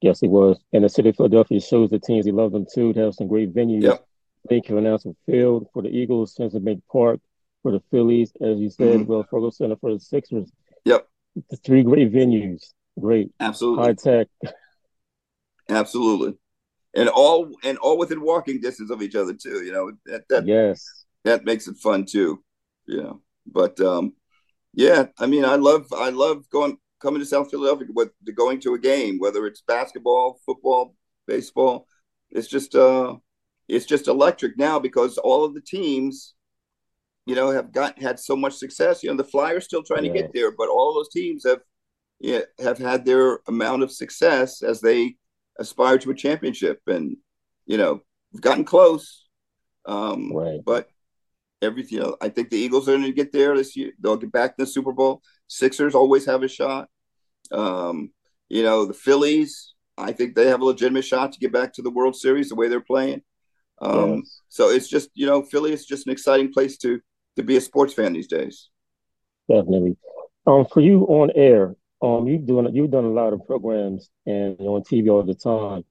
Yes, 0.00 0.20
he 0.20 0.28
was. 0.28 0.58
And 0.72 0.84
the 0.84 0.88
city 0.88 1.08
of 1.08 1.16
Philadelphia 1.16 1.60
shows 1.60 1.90
the 1.90 1.98
teams 1.98 2.24
he 2.24 2.32
loves 2.32 2.52
them 2.52 2.66
too. 2.72 2.92
To 2.92 3.00
have 3.00 3.14
some 3.14 3.28
great 3.28 3.54
venues. 3.54 3.82
Yep. 3.82 4.04
Lincoln 4.50 4.76
Financial 4.76 5.16
Field 5.26 5.66
for 5.72 5.82
the 5.82 5.88
Eagles, 5.88 6.34
Citizens 6.34 6.64
Bank 6.64 6.82
Park 6.90 7.20
for 7.62 7.72
the 7.72 7.82
Phillies, 7.90 8.32
as 8.40 8.58
you 8.58 8.70
said, 8.70 9.00
mm-hmm. 9.00 9.04
Wells 9.04 9.26
Fargo 9.30 9.50
Center 9.50 9.76
for 9.76 9.92
the 9.92 10.00
Sixers. 10.00 10.50
Yep. 10.84 11.08
The 11.50 11.56
three 11.56 11.82
great 11.82 12.12
venues. 12.12 12.62
Great. 12.98 13.30
Absolutely. 13.40 13.84
High 13.84 13.94
tech. 13.94 14.28
Absolutely. 15.68 16.34
And 16.94 17.08
all 17.08 17.50
and 17.62 17.78
all 17.78 17.98
within 17.98 18.22
walking 18.22 18.60
distance 18.60 18.90
of 18.90 19.02
each 19.02 19.14
other 19.14 19.34
too. 19.34 19.62
You 19.64 19.72
know, 19.72 19.92
that, 20.06 20.28
that 20.28 20.46
yes. 20.46 21.04
That 21.24 21.44
makes 21.44 21.68
it 21.68 21.76
fun 21.76 22.06
too. 22.06 22.42
Yeah. 22.86 23.12
But 23.46 23.78
um 23.80 24.14
yeah, 24.72 25.06
I 25.18 25.26
mean 25.26 25.44
I 25.44 25.56
love 25.56 25.92
I 25.92 26.10
love 26.10 26.48
going 26.50 26.78
coming 27.00 27.20
to 27.20 27.26
South 27.26 27.50
Philadelphia 27.50 27.88
with 27.94 28.10
going 28.34 28.60
to 28.60 28.74
a 28.74 28.78
game, 28.78 29.18
whether 29.18 29.46
it's 29.46 29.62
basketball, 29.62 30.40
football, 30.44 30.94
baseball. 31.26 31.86
It's 32.30 32.48
just 32.48 32.74
uh 32.74 33.16
it's 33.68 33.86
just 33.86 34.08
electric 34.08 34.58
now 34.58 34.78
because 34.78 35.18
all 35.18 35.44
of 35.44 35.54
the 35.54 35.60
teams 35.60 36.34
you 37.28 37.34
know, 37.34 37.50
have 37.50 37.72
got 37.72 37.98
had 38.00 38.18
so 38.18 38.34
much 38.34 38.54
success. 38.54 39.02
You 39.02 39.10
know, 39.10 39.16
the 39.16 39.22
Flyers 39.22 39.66
still 39.66 39.82
trying 39.82 40.04
to 40.04 40.08
get 40.08 40.32
there, 40.32 40.50
but 40.50 40.70
all 40.70 40.94
those 40.94 41.10
teams 41.10 41.44
have 41.44 41.60
yeah, 42.20 42.40
have 42.58 42.78
had 42.78 43.04
their 43.04 43.40
amount 43.46 43.82
of 43.82 43.92
success 43.92 44.62
as 44.62 44.80
they 44.80 45.16
aspire 45.58 45.98
to 45.98 46.10
a 46.10 46.14
championship, 46.14 46.80
and 46.86 47.18
you 47.66 47.76
know, 47.76 48.00
we've 48.32 48.40
gotten 48.40 48.64
close. 48.64 49.26
Um, 49.84 50.32
right. 50.34 50.60
But 50.64 50.88
everything, 51.60 51.98
you 51.98 52.04
know, 52.04 52.16
I 52.18 52.30
think 52.30 52.48
the 52.48 52.56
Eagles 52.56 52.88
are 52.88 52.92
going 52.92 53.02
to 53.02 53.12
get 53.12 53.30
there 53.30 53.54
this 53.54 53.76
year. 53.76 53.92
They'll 54.00 54.16
get 54.16 54.32
back 54.32 54.56
to 54.56 54.64
the 54.64 54.70
Super 54.70 54.92
Bowl. 54.92 55.20
Sixers 55.48 55.94
always 55.94 56.26
have 56.26 56.42
a 56.42 56.48
shot. 56.48 56.88
Um, 57.50 58.10
you 58.48 58.62
know, 58.62 58.86
the 58.86 58.94
Phillies, 58.94 59.74
I 59.96 60.12
think 60.12 60.34
they 60.34 60.46
have 60.46 60.60
a 60.60 60.64
legitimate 60.64 61.04
shot 61.04 61.32
to 61.32 61.38
get 61.38 61.52
back 61.52 61.72
to 61.74 61.82
the 61.82 61.90
World 61.90 62.16
Series 62.16 62.48
the 62.48 62.54
way 62.54 62.68
they're 62.68 62.80
playing. 62.80 63.22
Um, 63.80 64.16
yes. 64.16 64.40
So 64.48 64.70
it's 64.70 64.88
just, 64.88 65.10
you 65.14 65.26
know, 65.26 65.42
Philly 65.42 65.72
is 65.72 65.86
just 65.86 66.06
an 66.06 66.12
exciting 66.12 66.52
place 66.52 66.76
to 66.78 67.00
to 67.36 67.42
be 67.42 67.56
a 67.56 67.60
sports 67.60 67.94
fan 67.94 68.12
these 68.12 68.26
days. 68.26 68.68
Definitely. 69.48 69.96
Um, 70.46 70.66
for 70.66 70.80
you 70.80 71.02
on 71.04 71.30
air, 71.34 71.76
um, 72.02 72.26
you've 72.26 72.46
done 72.46 72.74
you've 72.74 72.90
done 72.90 73.04
a 73.04 73.10
lot 73.10 73.32
of 73.32 73.46
programs 73.46 74.10
and 74.26 74.58
on 74.60 74.82
TV 74.82 75.08
all 75.08 75.22
the 75.22 75.34
time. 75.34 75.84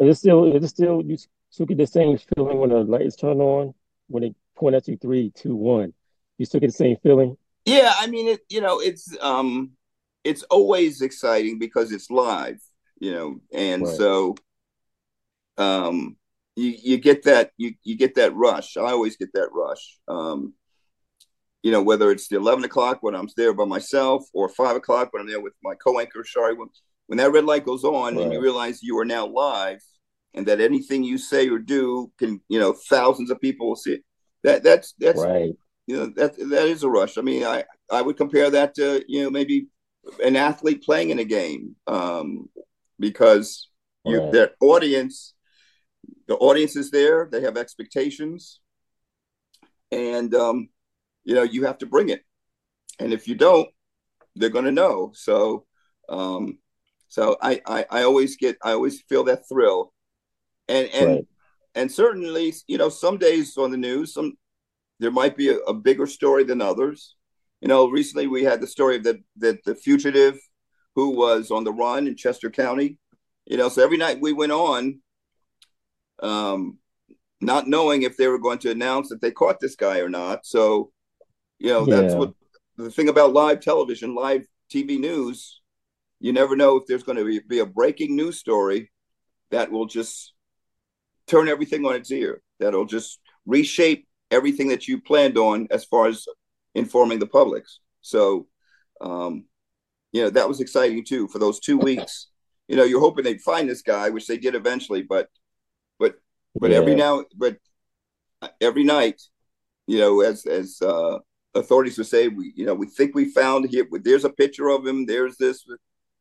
Is 0.00 0.16
it 0.16 0.18
still 0.20 0.56
is 0.56 0.64
it 0.64 0.68
still 0.68 1.02
you 1.04 1.16
still 1.50 1.66
get 1.66 1.78
the 1.78 1.86
same 1.86 2.18
feeling 2.34 2.58
when 2.58 2.70
the 2.70 2.76
lights 2.76 3.16
turn 3.16 3.40
on 3.40 3.74
when 4.08 4.22
they 4.22 4.34
point 4.56 4.74
at 4.74 4.88
you 4.88 4.96
three, 4.96 5.30
two, 5.34 5.54
one? 5.54 5.92
You 6.38 6.46
still 6.46 6.60
get 6.60 6.68
the 6.68 6.72
same 6.72 6.96
feeling? 7.02 7.36
Yeah, 7.64 7.92
I 7.98 8.06
mean 8.06 8.28
it. 8.28 8.40
You 8.48 8.60
know, 8.60 8.80
it's 8.80 9.16
um, 9.20 9.72
it's 10.22 10.42
always 10.44 11.00
exciting 11.00 11.58
because 11.58 11.92
it's 11.92 12.10
live. 12.10 12.60
You 13.00 13.12
know, 13.12 13.40
and 13.52 13.82
right. 13.82 13.96
so 13.96 14.36
um, 15.58 16.16
you, 16.56 16.74
you 16.82 16.98
get 16.98 17.24
that 17.24 17.50
you, 17.56 17.74
you 17.82 17.96
get 17.96 18.14
that 18.16 18.34
rush. 18.34 18.76
I 18.76 18.90
always 18.92 19.16
get 19.16 19.32
that 19.34 19.48
rush. 19.52 19.98
Um, 20.08 20.54
you 21.62 21.72
know, 21.72 21.82
whether 21.82 22.10
it's 22.10 22.28
the 22.28 22.36
eleven 22.36 22.64
o'clock 22.64 22.98
when 23.00 23.14
I'm 23.14 23.28
there 23.36 23.54
by 23.54 23.64
myself 23.64 24.24
or 24.32 24.48
five 24.48 24.76
o'clock 24.76 25.12
when 25.12 25.22
I'm 25.22 25.28
there 25.28 25.40
with 25.40 25.54
my 25.62 25.74
co-anchor 25.74 26.22
Sharrie. 26.24 26.56
When, 26.56 26.68
when 27.06 27.18
that 27.18 27.32
red 27.32 27.44
light 27.44 27.64
goes 27.64 27.84
on 27.84 28.16
right. 28.16 28.24
and 28.24 28.32
you 28.32 28.40
realize 28.40 28.82
you 28.82 28.98
are 28.98 29.04
now 29.04 29.26
live 29.26 29.80
and 30.34 30.46
that 30.46 30.60
anything 30.60 31.04
you 31.04 31.18
say 31.18 31.48
or 31.48 31.58
do 31.58 32.10
can, 32.18 32.40
you 32.48 32.58
know, 32.58 32.74
thousands 32.88 33.30
of 33.30 33.40
people 33.40 33.68
will 33.68 33.76
see 33.76 33.94
it. 33.94 34.04
That 34.42 34.62
that's 34.62 34.94
that's 34.98 35.20
right. 35.20 35.52
You 35.86 35.96
know, 35.96 36.06
that 36.16 36.36
that 36.36 36.66
is 36.66 36.82
a 36.82 36.88
rush. 36.88 37.18
I 37.18 37.20
mean, 37.20 37.44
I 37.44 37.64
I 37.90 38.02
would 38.02 38.16
compare 38.16 38.50
that 38.50 38.74
to 38.76 39.04
you 39.06 39.24
know 39.24 39.30
maybe 39.30 39.68
an 40.24 40.36
athlete 40.36 40.82
playing 40.82 41.10
in 41.10 41.18
a 41.18 41.24
game 41.24 41.76
um, 41.86 42.48
because 42.98 43.68
you 44.04 44.20
right. 44.20 44.32
their 44.32 44.50
audience 44.60 45.34
the 46.26 46.36
audience 46.36 46.76
is 46.76 46.90
there 46.90 47.28
they 47.30 47.40
have 47.40 47.56
expectations 47.56 48.60
and 49.90 50.34
um, 50.34 50.68
you 51.24 51.34
know 51.34 51.42
you 51.42 51.64
have 51.64 51.78
to 51.78 51.86
bring 51.86 52.08
it 52.08 52.22
and 52.98 53.12
if 53.12 53.26
you 53.28 53.34
don't 53.34 53.68
they're 54.36 54.50
going 54.50 54.64
to 54.64 54.72
know 54.72 55.12
so 55.14 55.64
um, 56.08 56.58
so 57.08 57.36
I, 57.40 57.60
I, 57.66 57.86
I 57.90 58.02
always 58.02 58.36
get 58.36 58.56
i 58.62 58.72
always 58.72 59.02
feel 59.02 59.24
that 59.24 59.48
thrill 59.48 59.92
and 60.68 60.88
and 60.88 61.06
right. 61.06 61.26
and 61.74 61.90
certainly 61.90 62.52
you 62.66 62.78
know 62.78 62.88
some 62.88 63.18
days 63.18 63.56
on 63.56 63.70
the 63.70 63.76
news 63.76 64.14
some 64.14 64.34
there 65.00 65.10
might 65.10 65.36
be 65.36 65.48
a, 65.48 65.56
a, 65.58 65.74
bigger 65.74 66.06
story 66.06 66.44
than 66.44 66.60
others 66.60 67.16
you 67.60 67.68
know 67.68 67.88
recently 67.88 68.26
we 68.26 68.44
had 68.44 68.60
the 68.60 68.66
story 68.66 68.96
of 68.96 69.04
that 69.04 69.16
that 69.36 69.64
the 69.64 69.74
fugitive 69.74 70.38
who 70.94 71.10
was 71.10 71.50
on 71.50 71.64
the 71.64 71.72
run 71.72 72.06
in 72.06 72.16
chester 72.16 72.50
county 72.50 72.98
you 73.46 73.56
know 73.56 73.68
so 73.68 73.82
every 73.82 73.96
night 73.96 74.20
we 74.20 74.32
went 74.32 74.52
on 74.52 75.00
um, 76.22 76.78
not 77.40 77.68
knowing 77.68 78.02
if 78.02 78.16
they 78.16 78.28
were 78.28 78.38
going 78.38 78.58
to 78.60 78.70
announce 78.70 79.08
that 79.08 79.20
they 79.20 79.30
caught 79.30 79.60
this 79.60 79.76
guy 79.76 79.98
or 79.98 80.08
not. 80.08 80.46
So, 80.46 80.90
you 81.58 81.68
know, 81.68 81.86
yeah. 81.86 82.00
that's 82.00 82.14
what 82.14 82.32
the 82.76 82.90
thing 82.90 83.08
about 83.08 83.32
live 83.32 83.60
television, 83.60 84.14
live 84.14 84.46
TV 84.72 84.98
news. 84.98 85.60
You 86.20 86.32
never 86.32 86.56
know 86.56 86.76
if 86.76 86.86
there's 86.86 87.02
going 87.02 87.18
to 87.18 87.24
be, 87.24 87.40
be 87.40 87.58
a 87.58 87.66
breaking 87.66 88.16
news 88.16 88.38
story 88.38 88.90
that 89.50 89.70
will 89.70 89.86
just 89.86 90.32
turn 91.26 91.48
everything 91.48 91.84
on 91.84 91.94
its 91.94 92.10
ear. 92.10 92.40
That'll 92.60 92.86
just 92.86 93.20
reshape 93.46 94.08
everything 94.34 94.68
that 94.68 94.88
you 94.88 95.00
planned 95.00 95.38
on 95.38 95.68
as 95.70 95.84
far 95.84 96.08
as 96.08 96.26
informing 96.74 97.20
the 97.20 97.26
public. 97.26 97.64
So, 98.00 98.48
um, 99.00 99.46
you 100.12 100.22
know, 100.22 100.30
that 100.30 100.48
was 100.48 100.60
exciting 100.60 101.04
too 101.04 101.28
for 101.28 101.38
those 101.38 101.60
two 101.60 101.78
weeks. 101.78 102.28
You 102.68 102.76
know, 102.76 102.84
you're 102.84 103.00
hoping 103.00 103.24
they'd 103.24 103.40
find 103.40 103.68
this 103.68 103.82
guy, 103.82 104.10
which 104.10 104.26
they 104.26 104.38
did 104.38 104.54
eventually, 104.54 105.02
but 105.02 105.28
but 105.98 106.16
but 106.54 106.70
yeah. 106.70 106.78
every 106.78 106.94
now 106.94 107.24
but 107.36 107.58
every 108.60 108.84
night, 108.84 109.20
you 109.86 109.98
know, 109.98 110.20
as 110.20 110.46
as 110.46 110.80
uh, 110.82 111.18
authorities 111.54 111.98
would 111.98 112.06
say, 112.06 112.28
we 112.28 112.52
you 112.56 112.66
know 112.66 112.74
we 112.74 112.86
think 112.86 113.14
we 113.14 113.26
found 113.26 113.68
here. 113.70 113.86
There's 114.02 114.24
a 114.24 114.30
picture 114.30 114.68
of 114.68 114.86
him. 114.86 115.06
There's 115.06 115.36
this. 115.36 115.64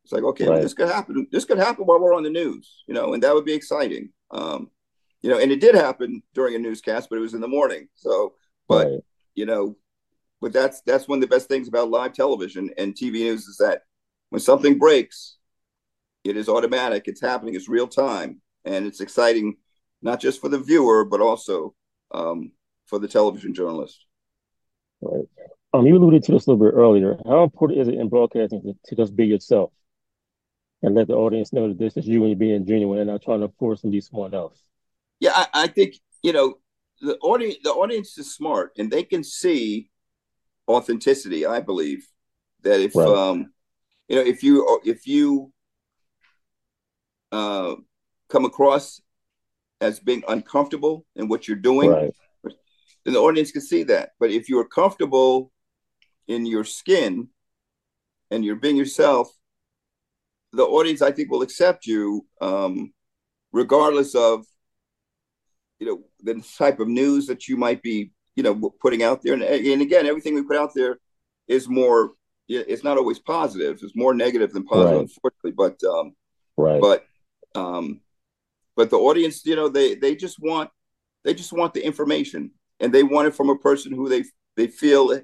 It's 0.04 0.12
like 0.12 0.24
okay, 0.24 0.48
right. 0.48 0.62
this 0.62 0.74
could 0.74 0.90
happen. 0.90 1.28
This 1.32 1.46
could 1.46 1.60
happen 1.60 1.86
while 1.86 2.00
we're 2.00 2.16
on 2.16 2.24
the 2.24 2.30
news, 2.30 2.84
you 2.88 2.94
know, 2.94 3.14
and 3.14 3.24
that 3.24 3.34
would 3.34 3.46
be 3.46 3.54
exciting. 3.54 4.10
Um, 4.32 4.70
you 5.24 5.30
know, 5.30 5.40
and 5.40 5.52
it 5.52 5.62
did 5.62 5.74
happen 5.74 6.22
during 6.34 6.54
a 6.54 6.60
newscast, 6.60 7.10
but 7.10 7.18
it 7.18 7.22
was 7.22 7.34
in 7.34 7.42
the 7.42 7.48
morning. 7.48 7.88
So, 7.96 8.34
but 8.68 8.88
right. 8.88 9.00
you 9.34 9.46
know, 9.46 9.78
but 10.42 10.52
that's 10.52 10.82
that's 10.82 11.08
one 11.08 11.18
of 11.18 11.22
the 11.22 11.34
best 11.34 11.48
things 11.48 11.70
about 11.70 11.90
live 11.90 12.14
television 12.14 12.70
and 12.78 12.94
TV 12.94 13.14
news 13.14 13.48
is 13.48 13.58
that 13.58 13.84
when 14.30 14.42
something 14.42 14.78
breaks, 14.78 15.38
it 16.26 16.36
is 16.36 16.50
automatic. 16.50 17.08
It's 17.08 17.22
happening. 17.22 17.56
It's 17.56 17.70
real 17.70 17.88
time, 17.88 18.42
and 18.66 18.86
it's 18.86 19.00
exciting 19.00 19.56
not 20.02 20.20
just 20.20 20.42
for 20.42 20.50
the 20.50 20.60
viewer, 20.60 21.06
but 21.06 21.22
also 21.22 21.74
um, 22.14 22.52
for 22.86 23.00
the 23.00 23.08
television 23.08 23.54
journalist. 23.54 24.06
Right. 25.02 25.24
Um, 25.74 25.88
you 25.88 25.96
alluded 25.96 26.24
to 26.24 26.34
this 26.34 26.46
a 26.46 26.52
little 26.52 26.66
bit 26.66 26.76
earlier. 26.76 27.18
How 27.26 27.44
important 27.44 27.80
is 27.80 27.88
it 27.88 27.96
in 27.96 28.10
broadcasting 28.10 28.62
to, 28.62 28.74
to 28.86 28.96
just 28.96 29.16
be 29.16 29.26
yourself 29.26 29.72
and 30.82 30.94
let 30.94 31.08
the 31.08 31.16
audience 31.16 31.54
know 31.54 31.70
that 31.70 31.80
this 31.80 31.96
is 31.96 32.06
you 32.06 32.20
and 32.22 32.30
you're 32.30 32.38
being 32.38 32.66
genuine 32.68 33.00
and 33.00 33.10
not 33.10 33.24
trying 33.24 33.40
to 33.40 33.52
force 33.58 33.82
to 33.82 33.88
be 33.88 34.02
someone 34.02 34.34
else? 34.34 34.62
Yeah, 35.24 35.32
I, 35.34 35.48
I 35.54 35.68
think 35.68 35.96
you 36.22 36.34
know 36.34 36.56
the 37.00 37.18
audience. 37.20 37.56
The 37.64 37.72
audience 37.72 38.18
is 38.18 38.36
smart 38.36 38.74
and 38.78 38.92
they 38.92 39.04
can 39.04 39.24
see 39.24 39.90
authenticity. 40.68 41.46
I 41.46 41.62
believe 41.62 42.06
that 42.64 42.82
if 42.82 42.94
right. 42.94 43.08
um, 43.08 43.54
you 44.10 44.18
know 44.18 44.22
if 44.22 44.44
you 44.44 44.82
if 44.84 45.08
you 45.08 45.54
uh, 47.32 47.76
come 48.28 48.44
across 48.44 49.00
as 49.80 50.02
being 50.02 50.26
uncomfortable 50.28 51.06
in 51.16 51.30
what 51.30 51.48
you're 51.48 51.56
doing, 51.56 51.90
right. 51.90 52.14
then 53.06 53.14
the 53.14 53.22
audience 53.22 53.52
can 53.52 53.62
see 53.62 53.84
that. 53.84 54.10
But 54.20 54.30
if 54.30 54.50
you're 54.50 54.68
comfortable 54.68 55.54
in 56.28 56.46
your 56.46 56.66
skin 56.66 57.30
and 58.30 58.44
you're 58.44 58.58
being 58.58 58.76
yourself, 58.76 59.32
the 60.52 60.64
audience, 60.64 61.02
I 61.02 61.14
think, 61.14 61.32
will 61.32 61.44
accept 61.44 61.86
you 61.86 62.26
um, 62.42 62.92
regardless 63.54 64.16
of 64.16 64.46
you 65.84 65.90
know 65.90 66.34
the 66.36 66.42
type 66.58 66.80
of 66.80 66.88
news 66.88 67.28
that 67.28 67.48
you 67.48 67.58
might 67.58 67.82
be 67.82 68.12
you 68.36 68.44
know 68.44 68.74
putting 68.82 69.04
out 69.04 69.22
there. 69.22 69.34
And, 69.34 69.44
and 69.44 69.82
again, 69.82 70.06
everything 70.06 70.34
we 70.34 70.44
put 70.44 70.58
out 70.58 70.74
there 70.74 70.98
is 71.48 71.68
more. 71.68 72.12
It's 72.50 72.84
not 72.84 72.98
always 72.98 73.20
positive. 73.20 73.80
It's 73.82 73.96
more 73.96 74.14
negative 74.14 74.52
than 74.52 74.66
positive, 74.66 74.92
right. 74.92 75.02
unfortunately. 75.02 75.52
But 75.52 75.82
um, 75.90 76.14
right. 76.58 76.82
But 76.82 77.06
um, 77.56 78.02
but 78.76 78.90
the 78.90 78.98
audience 78.98 79.46
you 79.46 79.56
know 79.56 79.70
they 79.70 79.96
they 79.96 80.16
just 80.16 80.40
want 80.40 80.70
they 81.24 81.34
just 81.34 81.54
want 81.54 81.74
the 81.74 81.86
information 81.86 82.52
and 82.80 82.94
they 82.94 83.04
want 83.04 83.28
it 83.28 83.36
from 83.36 83.50
a 83.50 83.58
person 83.58 83.92
who 83.92 84.10
they 84.10 84.24
they 84.56 84.68
feel 84.68 85.20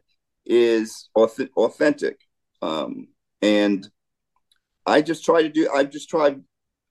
is 0.46 1.10
authentic 1.16 2.20
um, 2.62 3.08
and 3.42 3.90
i 4.86 5.02
just 5.02 5.24
try 5.24 5.42
to 5.42 5.50
do 5.50 5.70
i've 5.74 5.92
just 5.92 6.10
tried 6.10 6.42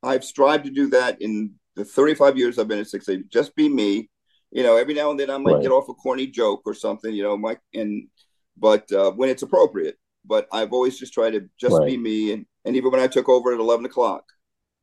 i've 0.03 0.25
strived 0.25 0.65
to 0.65 0.71
do 0.71 0.89
that 0.91 1.21
in 1.21 1.53
the 1.79 1.85
35 1.85 2.37
years 2.37 2.59
i've 2.59 2.69
been 2.69 2.79
at 2.79 2.89
6 2.89 3.09
just 3.31 3.55
be 3.57 3.69
me 3.69 4.09
You 4.51 4.63
know, 4.63 4.77
every 4.77 4.95
now 4.95 5.11
and 5.11 5.21
then 5.21 5.31
I 5.31 5.37
might 5.37 5.55
right. 5.55 5.63
get 5.63 5.73
off 5.73 5.89
a 5.89 5.95
corny 5.95 6.27
joke 6.27 6.63
or 6.65 6.75
something. 6.75 7.13
You 7.15 7.23
know, 7.23 7.37
Mike, 7.37 7.61
and 7.75 8.09
but 8.57 8.91
uh, 8.93 9.11
when 9.13 9.29
it's 9.29 9.43
appropriate. 9.43 9.99
But 10.25 10.49
I've 10.53 10.73
always 10.73 10.99
just 10.99 11.15
tried 11.15 11.33
to 11.33 11.49
just 11.59 11.77
right. 11.77 11.87
be 11.87 11.97
me, 11.97 12.33
and 12.33 12.47
and 12.65 12.77
even 12.77 12.91
when 12.91 13.01
I 13.01 13.07
took 13.09 13.29
over 13.29 13.53
at 13.53 13.61
eleven 13.61 13.87
o'clock, 13.87 14.25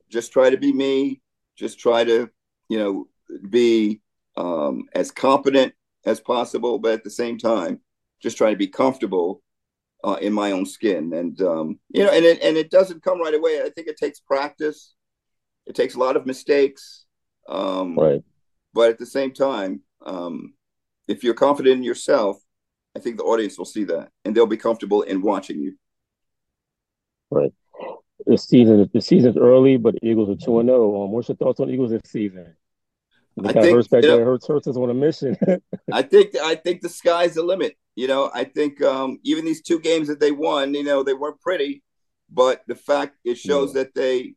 just 0.10 0.32
try 0.32 0.50
to 0.50 0.58
be 0.58 0.72
me. 0.72 1.22
Just 1.56 1.80
try 1.80 2.04
to, 2.04 2.30
you 2.70 2.78
know, 2.78 3.08
be 3.50 4.02
um, 4.38 4.86
as 4.94 5.12
competent 5.12 5.74
as 6.06 6.20
possible, 6.20 6.80
but 6.80 6.94
at 6.94 7.04
the 7.04 7.10
same 7.10 7.38
time, 7.38 7.80
just 8.22 8.38
try 8.38 8.52
to 8.52 8.58
be 8.58 8.68
comfortable 8.68 9.42
uh, 10.04 10.18
in 10.22 10.34
my 10.34 10.52
own 10.52 10.66
skin. 10.66 11.14
And 11.14 11.42
um, 11.42 11.80
you 11.90 12.04
know, 12.04 12.12
and 12.12 12.26
it, 12.26 12.42
and 12.44 12.58
it 12.58 12.70
doesn't 12.70 13.04
come 13.04 13.20
right 13.20 13.34
away. 13.34 13.62
I 13.62 13.70
think 13.70 13.88
it 13.88 13.98
takes 13.98 14.20
practice. 14.20 14.94
It 15.66 15.76
takes 15.76 15.96
a 15.96 16.00
lot 16.00 16.16
of 16.16 16.26
mistakes. 16.26 17.06
Um, 17.48 17.98
right. 17.98 18.22
But 18.74 18.90
at 18.90 19.00
the 19.00 19.06
same 19.06 19.32
time, 19.32 19.82
um, 20.06 20.54
if 21.08 21.24
you're 21.24 21.34
confident 21.34 21.78
in 21.78 21.84
yourself, 21.84 22.38
I 22.96 23.00
think 23.00 23.18
the 23.18 23.24
audience 23.24 23.58
will 23.58 23.66
see 23.66 23.84
that, 23.86 24.10
and 24.24 24.36
they'll 24.36 24.46
be 24.46 24.58
comfortable 24.58 25.02
in 25.02 25.22
watching 25.22 25.60
you. 25.60 25.76
Right. 27.30 27.54
The 28.26 28.38
season, 28.38 28.90
the 28.94 29.02
season's 29.02 29.38
early, 29.38 29.78
but 29.78 29.96
the 29.96 30.08
Eagles 30.08 30.30
are 30.30 30.36
two 30.36 30.60
and 30.60 30.70
zero. 30.70 30.96
Oh. 30.96 31.04
Um, 31.06 31.12
what's 31.12 31.28
your 31.28 31.36
thoughts 31.36 31.60
on 31.60 31.70
Eagles 31.70 31.92
this 31.92 32.02
season? 32.06 32.56
The 33.38 33.50
I 33.50 33.54
think, 33.54 33.76
Hurts 33.76 33.88
back 33.90 34.04
there. 34.04 34.24
Hurts 34.24 34.48
Hurts 34.48 34.68
is 34.68 34.78
on 34.78 34.90
a 34.90 34.94
mission. 34.94 35.38
I 35.92 36.02
think 36.02 36.36
I 36.38 36.56
think 36.56 36.82
the 36.82 36.90
sky's 36.90 37.34
the 37.36 37.44
limit. 37.44 37.76
You 37.96 38.08
know, 38.08 38.32
I 38.34 38.46
think 38.46 38.82
um, 38.82 39.20
even 39.24 39.46
these 39.46 39.62
two 39.62 39.80
games 39.80 40.08
that 40.08 40.20
they 40.20 40.32
won, 40.32 40.74
you 40.74 40.84
know, 40.84 41.04
they 41.04 41.14
weren't 41.14 41.42
pretty, 41.42 41.84
but 42.30 42.62
the 42.68 42.76
fact 42.76 43.18
it 43.26 43.38
shows 43.38 43.76
yeah. 43.76 43.84
that 43.84 43.96
they 43.96 44.36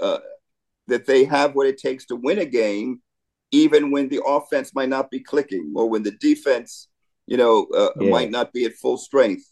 uh, 0.00 0.18
that 0.88 1.06
they 1.06 1.24
have 1.24 1.54
what 1.54 1.66
it 1.66 1.78
takes 1.78 2.06
to 2.06 2.16
win 2.16 2.38
a 2.38 2.44
game, 2.44 3.00
even 3.50 3.90
when 3.90 4.08
the 4.08 4.22
offense 4.24 4.74
might 4.74 4.88
not 4.88 5.10
be 5.10 5.20
clicking 5.20 5.72
or 5.76 5.88
when 5.88 6.02
the 6.02 6.12
defense, 6.12 6.88
you 7.26 7.36
know, 7.36 7.66
uh, 7.76 7.90
yeah. 8.00 8.10
might 8.10 8.30
not 8.30 8.52
be 8.52 8.64
at 8.64 8.74
full 8.74 8.96
strength. 8.96 9.44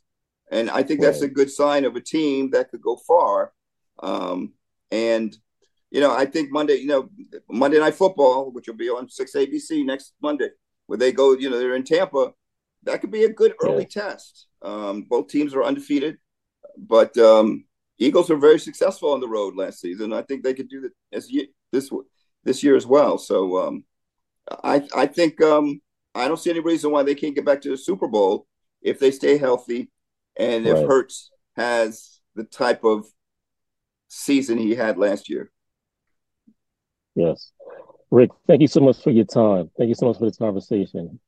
And 0.50 0.70
I 0.70 0.82
think 0.82 1.00
right. 1.00 1.06
that's 1.06 1.22
a 1.22 1.28
good 1.28 1.50
sign 1.50 1.84
of 1.84 1.96
a 1.96 2.00
team 2.00 2.50
that 2.50 2.70
could 2.70 2.82
go 2.82 2.96
far. 2.96 3.52
Um, 4.02 4.52
and 4.90 5.36
you 5.94 6.00
know, 6.00 6.12
I 6.12 6.26
think 6.26 6.50
Monday, 6.50 6.74
you 6.74 6.88
know, 6.88 7.08
Monday 7.48 7.78
Night 7.78 7.94
Football, 7.94 8.50
which 8.50 8.66
will 8.66 8.74
be 8.74 8.88
on 8.88 9.08
six 9.08 9.32
ABC 9.36 9.84
next 9.84 10.14
Monday, 10.20 10.48
where 10.86 10.98
they 10.98 11.12
go, 11.12 11.34
you 11.34 11.48
know, 11.48 11.56
they're 11.56 11.76
in 11.76 11.84
Tampa. 11.84 12.32
That 12.82 13.00
could 13.00 13.12
be 13.12 13.22
a 13.22 13.32
good 13.32 13.54
early 13.62 13.86
yeah. 13.94 14.02
test. 14.02 14.48
Um, 14.60 15.02
both 15.08 15.28
teams 15.28 15.54
are 15.54 15.62
undefeated, 15.62 16.18
but 16.76 17.16
um, 17.16 17.66
Eagles 17.98 18.28
were 18.28 18.36
very 18.36 18.58
successful 18.58 19.12
on 19.12 19.20
the 19.20 19.28
road 19.28 19.54
last 19.54 19.80
season. 19.80 20.12
I 20.12 20.22
think 20.22 20.42
they 20.42 20.54
could 20.54 20.68
do 20.68 20.80
that 20.82 20.92
as 21.12 21.30
this 21.72 21.90
this 22.42 22.62
year 22.62 22.76
as 22.76 22.86
well. 22.86 23.18
So 23.18 23.58
um, 23.58 23.84
I 24.62 24.86
I 24.94 25.06
think 25.06 25.40
um, 25.42 25.80
I 26.14 26.28
don't 26.28 26.38
see 26.38 26.50
any 26.50 26.60
reason 26.60 26.90
why 26.90 27.02
they 27.02 27.14
can't 27.14 27.34
get 27.34 27.44
back 27.44 27.60
to 27.62 27.70
the 27.70 27.76
Super 27.76 28.08
Bowl 28.08 28.46
if 28.82 28.98
they 28.98 29.10
stay 29.10 29.38
healthy 29.38 29.90
and 30.36 30.66
right. 30.66 30.76
if 30.76 30.88
Hurts 30.88 31.30
has 31.56 32.20
the 32.34 32.44
type 32.44 32.84
of 32.84 33.06
season 34.08 34.58
he 34.58 34.74
had 34.74 34.98
last 34.98 35.28
year. 35.28 35.50
Yes. 37.14 37.52
Rick, 38.10 38.30
thank 38.46 38.60
you 38.60 38.68
so 38.68 38.80
much 38.80 39.02
for 39.02 39.10
your 39.10 39.24
time. 39.24 39.70
Thank 39.76 39.88
you 39.88 39.94
so 39.94 40.06
much 40.06 40.18
for 40.18 40.26
this 40.26 40.36
conversation. 40.36 41.18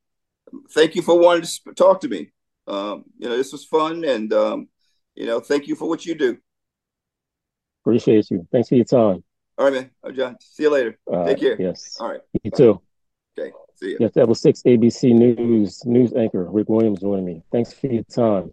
Thank 0.71 0.95
you 0.95 1.03
for 1.03 1.19
wanting 1.19 1.43
to 1.43 1.75
talk 1.75 2.01
to 2.03 2.09
me. 2.09 2.31
Um, 2.67 3.05
you 3.19 3.29
know, 3.29 3.37
this 3.37 3.53
was 3.53 3.65
fun, 3.65 4.05
and 4.05 4.33
um, 4.33 4.69
you 5.15 5.27
know, 5.27 5.41
thank 5.41 5.67
you 5.67 5.75
for 5.75 5.89
what 5.89 6.07
you 6.07 6.15
do. 6.15 6.39
Appreciate 7.87 8.29
you. 8.33 8.45
Thanks 8.51 8.69
for 8.69 8.75
your 8.75 8.85
time. 8.85 9.23
All 9.57 9.67
right, 9.67 9.73
man. 9.73 9.91
Right, 10.03 10.17
John. 10.17 10.37
See 10.41 10.65
you 10.65 10.71
later. 10.71 10.99
Take 11.25 11.39
care. 11.39 11.57
Yes. 11.61 11.97
All 12.01 12.09
right. 12.11 12.21
You 12.43 12.51
too. 12.51 12.83
Okay. 13.39 13.53
See 13.77 13.91
you. 13.91 13.99
Yes, 14.01 14.11
that 14.15 14.27
was 14.27 14.41
six 14.41 14.61
ABC 14.63 15.15
News 15.15 15.87
news 15.87 16.13
anchor 16.15 16.51
Rick 16.51 16.69
Williams 16.69 16.99
joining 16.99 17.25
me. 17.25 17.45
Thanks 17.53 17.73
for 17.73 17.87
your 17.87 18.03
time. 18.03 18.51